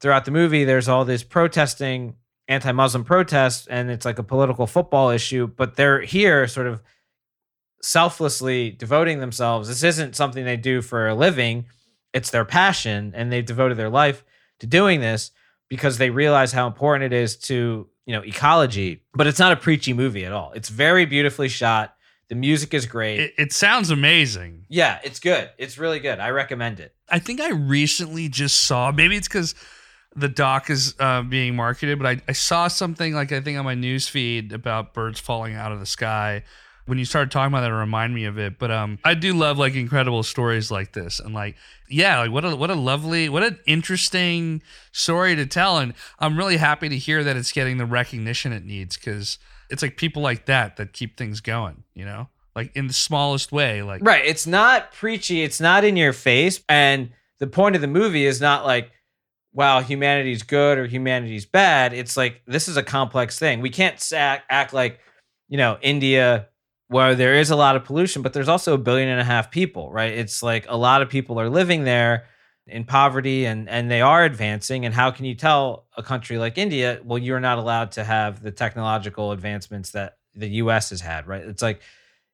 throughout 0.00 0.24
the 0.24 0.32
movie, 0.32 0.64
there's 0.64 0.88
all 0.88 1.04
this 1.04 1.22
protesting, 1.22 2.16
anti-Muslim 2.48 3.04
protests, 3.04 3.68
and 3.68 3.88
it's 3.88 4.04
like 4.04 4.18
a 4.18 4.24
political 4.24 4.66
football 4.66 5.10
issue. 5.10 5.46
But 5.46 5.76
they're 5.76 6.00
here, 6.00 6.48
sort 6.48 6.66
of 6.66 6.82
selflessly 7.82 8.70
devoting 8.70 9.20
themselves. 9.20 9.68
This 9.68 9.84
isn't 9.84 10.16
something 10.16 10.44
they 10.44 10.56
do 10.56 10.82
for 10.82 11.06
a 11.06 11.14
living 11.14 11.66
it's 12.12 12.30
their 12.30 12.44
passion 12.44 13.12
and 13.14 13.32
they've 13.32 13.44
devoted 13.44 13.76
their 13.76 13.90
life 13.90 14.24
to 14.60 14.66
doing 14.66 15.00
this 15.00 15.30
because 15.68 15.98
they 15.98 16.10
realize 16.10 16.52
how 16.52 16.66
important 16.66 17.12
it 17.12 17.16
is 17.16 17.36
to 17.36 17.88
you 18.06 18.14
know 18.14 18.22
ecology 18.22 19.02
but 19.14 19.26
it's 19.26 19.38
not 19.38 19.52
a 19.52 19.56
preachy 19.56 19.92
movie 19.92 20.24
at 20.24 20.32
all 20.32 20.52
it's 20.52 20.68
very 20.68 21.06
beautifully 21.06 21.48
shot 21.48 21.96
the 22.32 22.38
music 22.38 22.72
is 22.72 22.86
great 22.86 23.20
it, 23.20 23.34
it 23.36 23.52
sounds 23.52 23.90
amazing. 23.90 24.64
yeah 24.68 24.98
it's 25.04 25.20
good 25.20 25.50
it's 25.58 25.76
really 25.76 26.00
good 26.00 26.18
i 26.18 26.30
recommend 26.30 26.80
it 26.80 26.94
I 27.12 27.18
think 27.18 27.40
I 27.40 27.50
recently 27.50 28.28
just 28.28 28.62
saw. 28.62 28.90
Maybe 28.90 29.16
it's 29.16 29.28
because 29.28 29.54
the 30.16 30.28
doc 30.28 30.70
is 30.70 30.94
uh, 30.98 31.22
being 31.22 31.54
marketed, 31.54 31.98
but 31.98 32.08
I, 32.08 32.22
I 32.26 32.32
saw 32.32 32.68
something 32.68 33.12
like 33.12 33.30
I 33.32 33.40
think 33.42 33.58
on 33.58 33.66
my 33.66 33.74
news 33.74 34.08
feed 34.08 34.52
about 34.52 34.94
birds 34.94 35.20
falling 35.20 35.54
out 35.54 35.72
of 35.72 35.78
the 35.78 35.86
sky. 35.86 36.42
When 36.86 36.98
you 36.98 37.04
started 37.04 37.30
talking 37.30 37.52
about 37.52 37.60
that, 37.60 37.70
it 37.70 37.74
reminded 37.74 38.14
me 38.14 38.24
of 38.24 38.38
it. 38.38 38.58
But 38.58 38.70
um, 38.70 38.98
I 39.04 39.14
do 39.14 39.34
love 39.34 39.58
like 39.58 39.74
incredible 39.74 40.22
stories 40.22 40.70
like 40.70 40.92
this, 40.92 41.20
and 41.20 41.34
like 41.34 41.56
yeah, 41.88 42.20
like 42.20 42.30
what 42.30 42.44
a 42.44 42.56
what 42.56 42.70
a 42.70 42.74
lovely, 42.74 43.28
what 43.28 43.42
an 43.42 43.58
interesting 43.66 44.62
story 44.90 45.36
to 45.36 45.46
tell. 45.46 45.78
And 45.78 45.94
I'm 46.18 46.36
really 46.36 46.56
happy 46.56 46.88
to 46.88 46.96
hear 46.96 47.22
that 47.24 47.36
it's 47.36 47.52
getting 47.52 47.78
the 47.78 47.86
recognition 47.86 48.52
it 48.52 48.64
needs 48.64 48.96
because 48.96 49.38
it's 49.70 49.82
like 49.82 49.96
people 49.96 50.22
like 50.22 50.46
that 50.46 50.76
that 50.76 50.92
keep 50.92 51.16
things 51.16 51.40
going. 51.40 51.84
You 51.94 52.04
know, 52.04 52.28
like 52.54 52.74
in 52.74 52.86
the 52.86 52.92
smallest 52.92 53.52
way. 53.52 53.82
Like 53.82 54.02
right 54.04 54.24
it's 54.24 54.46
not 54.46 54.92
preachy 54.92 55.42
it's 55.42 55.60
not 55.60 55.84
in 55.84 55.96
your 55.96 56.12
face 56.12 56.62
and 56.68 57.10
the 57.38 57.46
point 57.46 57.74
of 57.74 57.80
the 57.80 57.88
movie 57.88 58.24
is 58.24 58.40
not 58.40 58.64
like 58.64 58.90
wow 59.52 59.80
humanity's 59.80 60.42
good 60.42 60.78
or 60.78 60.86
humanity's 60.86 61.44
bad 61.44 61.92
it's 61.92 62.16
like 62.16 62.42
this 62.46 62.68
is 62.68 62.76
a 62.76 62.82
complex 62.82 63.38
thing 63.38 63.60
we 63.60 63.70
can't 63.70 64.00
act, 64.12 64.44
act 64.48 64.72
like 64.72 65.00
you 65.48 65.58
know 65.58 65.76
india 65.82 66.48
where 66.92 67.14
there 67.14 67.34
is 67.34 67.50
a 67.50 67.56
lot 67.56 67.76
of 67.76 67.84
pollution 67.84 68.22
but 68.22 68.32
there's 68.32 68.48
also 68.48 68.74
a 68.74 68.78
billion 68.78 69.08
and 69.08 69.20
a 69.20 69.24
half 69.24 69.50
people 69.50 69.90
right 69.90 70.12
it's 70.12 70.42
like 70.42 70.66
a 70.68 70.76
lot 70.76 71.02
of 71.02 71.08
people 71.08 71.40
are 71.40 71.48
living 71.48 71.84
there 71.84 72.26
in 72.66 72.84
poverty 72.84 73.44
and 73.44 73.68
and 73.68 73.90
they 73.90 74.00
are 74.00 74.24
advancing 74.24 74.84
and 74.84 74.94
how 74.94 75.10
can 75.10 75.24
you 75.24 75.34
tell 75.34 75.86
a 75.96 76.02
country 76.02 76.38
like 76.38 76.56
india 76.58 77.00
well 77.04 77.18
you're 77.18 77.40
not 77.40 77.58
allowed 77.58 77.90
to 77.90 78.04
have 78.04 78.42
the 78.42 78.52
technological 78.52 79.32
advancements 79.32 79.90
that 79.90 80.18
the 80.34 80.48
us 80.48 80.90
has 80.90 81.00
had 81.00 81.26
right 81.26 81.42
it's 81.42 81.62
like 81.62 81.82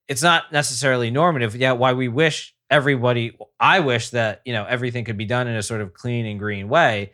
it's 0.09 0.23
not 0.23 0.51
necessarily 0.51 1.11
normative. 1.11 1.55
Yeah, 1.55 1.73
why 1.73 1.93
we 1.93 2.09
wish 2.09 2.55
everybody, 2.71 3.39
I 3.61 3.81
wish 3.81 4.11
that, 4.11 4.41
you 4.45 4.55
know, 4.55 4.65
everything 4.65 5.05
could 5.05 5.19
be 5.19 5.27
done 5.27 5.47
in 5.47 5.55
a 5.55 5.63
sort 5.63 5.83
of 5.83 5.93
clean 5.93 6.27
and 6.27 6.39
green 6.39 6.69
way. 6.69 7.13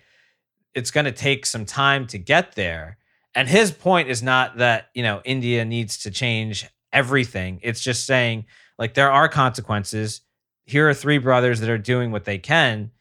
It's 0.75 0.91
going 0.91 1.05
to 1.05 1.13
take 1.13 1.45
some 1.45 1.67
time 1.67 2.07
to 2.09 2.19
get 2.19 2.55
there. 2.55 2.99
And 3.35 3.49
his 3.49 3.73
point 3.73 4.09
is 4.09 4.23
not 4.23 4.59
that, 4.59 4.91
you 4.95 5.03
know, 5.03 5.21
India 5.25 5.65
needs 5.65 5.99
to 5.99 6.11
change 6.11 6.67
everything. 6.95 7.61
It's 7.63 7.83
just 7.83 8.07
saying, 8.07 8.47
like, 8.79 8.95
there 8.95 9.13
are 9.13 9.29
consequences. 9.29 10.23
Here 10.65 10.89
are 10.89 10.95
three 10.95 11.19
brothers 11.19 11.61
that 11.61 11.69
are 11.69 11.77
doing 11.77 12.11
what 12.11 12.25
they 12.25 12.39
can, 12.39 12.93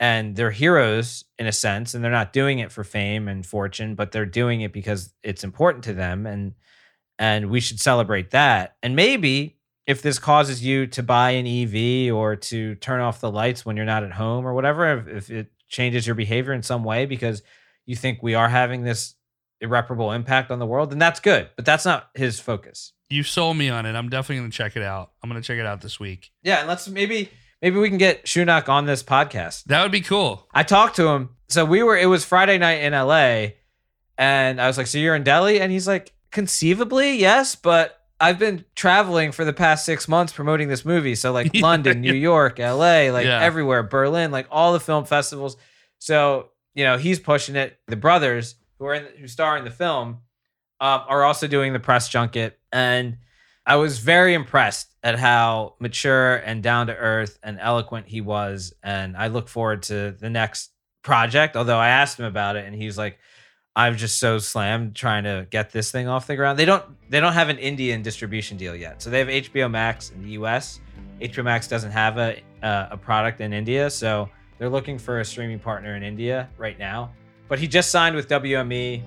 and 0.00 0.34
they're 0.34 0.50
heroes 0.50 1.24
in 1.38 1.46
a 1.46 1.52
sense, 1.52 1.92
and 1.92 2.02
they're 2.02 2.10
not 2.10 2.32
doing 2.32 2.60
it 2.60 2.72
for 2.72 2.84
fame 2.84 3.28
and 3.28 3.44
fortune, 3.44 3.94
but 3.94 4.12
they're 4.12 4.24
doing 4.24 4.62
it 4.62 4.72
because 4.72 5.12
it's 5.22 5.44
important 5.44 5.84
to 5.84 5.92
them. 5.92 6.24
And 6.26 6.54
and 7.18 7.50
we 7.50 7.60
should 7.60 7.78
celebrate 7.78 8.30
that. 8.30 8.76
And 8.82 8.96
maybe 8.96 9.58
if 9.86 10.02
this 10.02 10.18
causes 10.18 10.64
you 10.64 10.86
to 10.88 11.02
buy 11.02 11.30
an 11.30 11.46
EV 11.46 12.12
or 12.12 12.36
to 12.36 12.74
turn 12.76 13.00
off 13.00 13.20
the 13.20 13.30
lights 13.30 13.64
when 13.64 13.76
you're 13.76 13.84
not 13.84 14.02
at 14.02 14.12
home 14.12 14.46
or 14.46 14.54
whatever, 14.54 14.98
if, 14.98 15.08
if 15.08 15.30
it 15.30 15.52
changes 15.68 16.06
your 16.06 16.16
behavior 16.16 16.52
in 16.52 16.62
some 16.62 16.84
way 16.84 17.06
because 17.06 17.42
you 17.86 17.94
think 17.94 18.22
we 18.22 18.34
are 18.34 18.48
having 18.48 18.82
this 18.82 19.14
irreparable 19.60 20.12
impact 20.12 20.50
on 20.50 20.58
the 20.58 20.66
world, 20.66 20.90
then 20.90 20.98
that's 20.98 21.20
good. 21.20 21.48
But 21.56 21.64
that's 21.64 21.84
not 21.84 22.08
his 22.14 22.40
focus. 22.40 22.92
you 23.10 23.22
sold 23.22 23.56
me 23.56 23.68
on 23.68 23.86
it. 23.86 23.94
I'm 23.94 24.08
definitely 24.08 24.38
gonna 24.40 24.50
check 24.50 24.76
it 24.76 24.82
out. 24.82 25.12
I'm 25.22 25.30
gonna 25.30 25.42
check 25.42 25.58
it 25.58 25.66
out 25.66 25.80
this 25.80 26.00
week. 26.00 26.30
Yeah, 26.42 26.58
and 26.60 26.68
let's 26.68 26.88
maybe 26.88 27.30
maybe 27.62 27.78
we 27.78 27.88
can 27.88 27.98
get 27.98 28.24
Shaunak 28.24 28.68
on 28.68 28.86
this 28.86 29.02
podcast. 29.02 29.64
That 29.64 29.82
would 29.82 29.92
be 29.92 30.00
cool. 30.00 30.48
I 30.52 30.62
talked 30.64 30.96
to 30.96 31.08
him. 31.08 31.30
So 31.48 31.64
we 31.64 31.82
were 31.82 31.96
it 31.96 32.06
was 32.06 32.24
Friday 32.24 32.58
night 32.58 32.82
in 32.82 32.92
LA 32.92 33.52
and 34.18 34.60
I 34.60 34.66
was 34.66 34.78
like, 34.78 34.86
"So 34.86 34.98
you're 34.98 35.14
in 35.14 35.22
Delhi?" 35.24 35.60
And 35.60 35.70
he's 35.72 35.86
like, 35.86 36.12
"Conceivably, 36.32 37.16
yes, 37.16 37.54
but 37.54 38.00
I've 38.20 38.38
been 38.38 38.64
traveling 38.76 39.32
for 39.32 39.44
the 39.44 39.52
past 39.52 39.84
6 39.86 40.06
months 40.08 40.32
promoting 40.32 40.68
this 40.68 40.84
movie. 40.84 41.14
So 41.14 41.32
like 41.32 41.54
London, 41.54 42.00
New 42.00 42.14
York, 42.14 42.58
LA, 42.58 43.10
like 43.10 43.26
Yeah. 43.26 43.40
everywhere, 43.42 43.82
Berlin, 43.82 44.30
like 44.30 44.46
all 44.50 44.72
the 44.72 44.80
film 44.80 45.04
festivals. 45.04 45.56
So, 45.98 46.50
you 46.74 46.84
know, 46.84 46.96
he's 46.96 47.18
pushing 47.18 47.56
it. 47.56 47.78
The 47.88 47.96
brothers 47.96 48.54
who 48.84 48.88
are 48.88 48.94
in 48.94 49.06
who 49.18 49.26
star 49.26 49.56
in 49.56 49.64
the 49.64 49.70
film 49.70 50.18
um, 50.80 51.02
are 51.08 51.24
also 51.24 51.46
doing 51.46 51.72
the 51.72 51.80
press 51.80 52.08
junket 52.08 52.58
and 52.72 53.16
I 53.66 53.76
was 53.76 53.98
very 53.98 54.34
impressed 54.34 54.94
at 55.02 55.18
how 55.18 55.76
mature 55.80 56.36
and 56.36 56.62
down 56.62 56.88
to 56.88 56.96
earth 56.96 57.38
and 57.42 57.58
eloquent 57.58 58.06
he 58.06 58.20
was. 58.20 58.74
And 58.82 59.16
I 59.16 59.28
look 59.28 59.48
forward 59.48 59.84
to 59.84 60.10
the 60.10 60.28
next 60.28 60.70
project. 61.02 61.56
Although 61.56 61.78
I 61.78 61.88
asked 61.88 62.18
him 62.18 62.26
about 62.26 62.56
it 62.56 62.66
and 62.66 62.74
he's 62.74 62.98
like, 62.98 63.18
I'm 63.74 63.96
just 63.96 64.18
so 64.18 64.38
slammed 64.38 64.94
trying 64.94 65.24
to 65.24 65.46
get 65.48 65.70
this 65.70 65.90
thing 65.90 66.08
off 66.08 66.26
the 66.26 66.36
ground. 66.36 66.58
They 66.58 66.66
don't 66.66 66.84
they 67.10 67.20
don't 67.20 67.32
have 67.32 67.48
an 67.48 67.58
Indian 67.58 68.02
distribution 68.02 68.58
deal 68.58 68.76
yet. 68.76 69.00
So 69.00 69.08
they 69.08 69.18
have 69.18 69.28
HBO 69.28 69.70
Max 69.70 70.10
in 70.10 70.22
the 70.22 70.32
US. 70.32 70.80
HBO 71.22 71.42
Max 71.42 71.66
doesn't 71.66 71.90
have 71.90 72.18
a 72.18 72.40
uh, 72.62 72.88
a 72.90 72.96
product 72.98 73.40
in 73.40 73.54
India, 73.54 73.88
so 73.88 74.28
they're 74.58 74.68
looking 74.68 74.98
for 74.98 75.20
a 75.20 75.24
streaming 75.24 75.58
partner 75.58 75.96
in 75.96 76.02
India 76.02 76.50
right 76.58 76.78
now. 76.78 77.12
But 77.48 77.58
he 77.58 77.66
just 77.68 77.90
signed 77.90 78.16
with 78.16 78.28
WME 78.28 79.02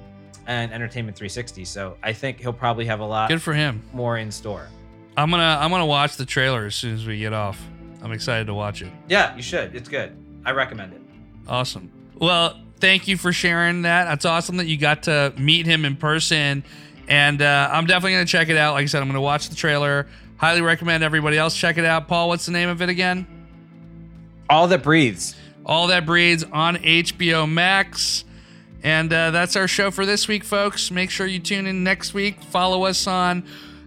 and 0.45 0.71
Entertainment 0.71 1.17
360, 1.17 1.65
so 1.65 1.97
I 2.03 2.13
think 2.13 2.39
he'll 2.39 2.53
probably 2.53 2.85
have 2.85 2.99
a 2.99 3.05
lot 3.05 3.29
Good 3.29 3.41
for 3.41 3.53
him. 3.53 3.81
more 3.93 4.17
in 4.17 4.31
store. 4.31 4.67
I'm 5.17 5.31
gonna 5.31 5.57
I'm 5.59 5.71
gonna 5.71 5.85
watch 5.85 6.15
the 6.17 6.25
trailer 6.25 6.65
as 6.65 6.75
soon 6.75 6.93
as 6.93 7.05
we 7.05 7.17
get 7.17 7.33
off. 7.33 7.59
I'm 8.03 8.11
excited 8.11 8.47
to 8.47 8.53
watch 8.53 8.81
it. 8.81 8.91
Yeah, 9.09 9.35
you 9.35 9.41
should. 9.41 9.75
It's 9.75 9.89
good. 9.89 10.15
I 10.45 10.51
recommend 10.51 10.93
it. 10.93 11.01
Awesome. 11.47 11.91
Well, 12.15 12.59
thank 12.79 13.07
you 13.07 13.17
for 13.17 13.33
sharing 13.33 13.81
that. 13.81 14.05
That's 14.05 14.25
awesome 14.25 14.57
that 14.57 14.67
you 14.67 14.77
got 14.77 15.03
to 15.03 15.33
meet 15.37 15.65
him 15.65 15.83
in 15.83 15.95
person. 15.95 16.63
And 17.07 17.41
uh, 17.41 17.69
I'm 17.71 17.85
definitely 17.85 18.13
going 18.13 18.25
to 18.25 18.31
check 18.31 18.49
it 18.49 18.57
out. 18.57 18.73
Like 18.73 18.83
I 18.83 18.85
said, 18.85 19.01
I'm 19.01 19.07
going 19.07 19.15
to 19.15 19.21
watch 19.21 19.49
the 19.49 19.55
trailer. 19.55 20.07
Highly 20.37 20.61
recommend 20.61 21.03
everybody 21.03 21.37
else 21.37 21.55
check 21.55 21.77
it 21.77 21.85
out. 21.85 22.07
Paul, 22.07 22.27
what's 22.27 22.45
the 22.45 22.51
name 22.51 22.69
of 22.69 22.81
it 22.81 22.89
again? 22.89 23.25
All 24.49 24.67
that 24.67 24.83
breathes. 24.83 25.35
All 25.65 25.87
That 25.87 26.05
breathes 26.05 26.43
on 26.45 26.77
HBO 26.77 27.49
Max. 27.51 28.23
And 28.83 29.11
uh, 29.11 29.31
that's 29.31 29.55
our 29.55 29.67
show 29.67 29.91
for 29.91 30.05
this 30.05 30.27
week, 30.27 30.43
folks. 30.43 30.91
Make 30.91 31.09
sure 31.09 31.25
you 31.25 31.39
tune 31.39 31.65
in 31.67 31.83
next 31.83 32.13
week. 32.13 32.41
Follow 32.43 32.85
us 32.85 33.07
on 33.07 33.43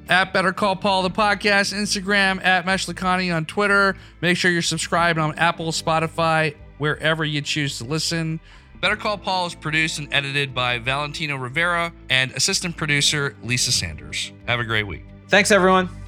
at 0.09 0.33
Better 0.33 0.53
Call 0.53 0.77
Paul 0.77 1.03
the 1.03 1.11
podcast, 1.11 1.73
Instagram 1.73 2.45
at 2.45 2.67
Mesh 2.67 2.87
Lacani 2.87 3.35
on 3.35 3.47
Twitter. 3.47 3.97
Make 4.21 4.37
sure 4.37 4.51
you're 4.51 4.63
subscribed 4.63 5.19
on 5.19 5.39
Apple, 5.39 5.71
Spotify, 5.71 6.57
wherever 6.79 7.25
you 7.25 7.41
choose 7.41 7.79
to 7.79 7.85
listen. 7.85 8.41
Better 8.81 8.97
Call 8.97 9.19
Paul 9.19 9.47
is 9.47 9.55
produced 9.55 9.99
and 9.99 10.13
edited 10.13 10.55
by 10.55 10.79
Valentino 10.79 11.37
Rivera 11.37 11.93
and 12.09 12.33
assistant 12.33 12.77
producer 12.77 13.37
Lisa 13.43 13.73
Sanders. 13.73 14.33
Have 14.47 14.59
a 14.59 14.65
great 14.65 14.87
week. 14.87 15.05
Thanks, 15.29 15.51
everyone. 15.51 16.00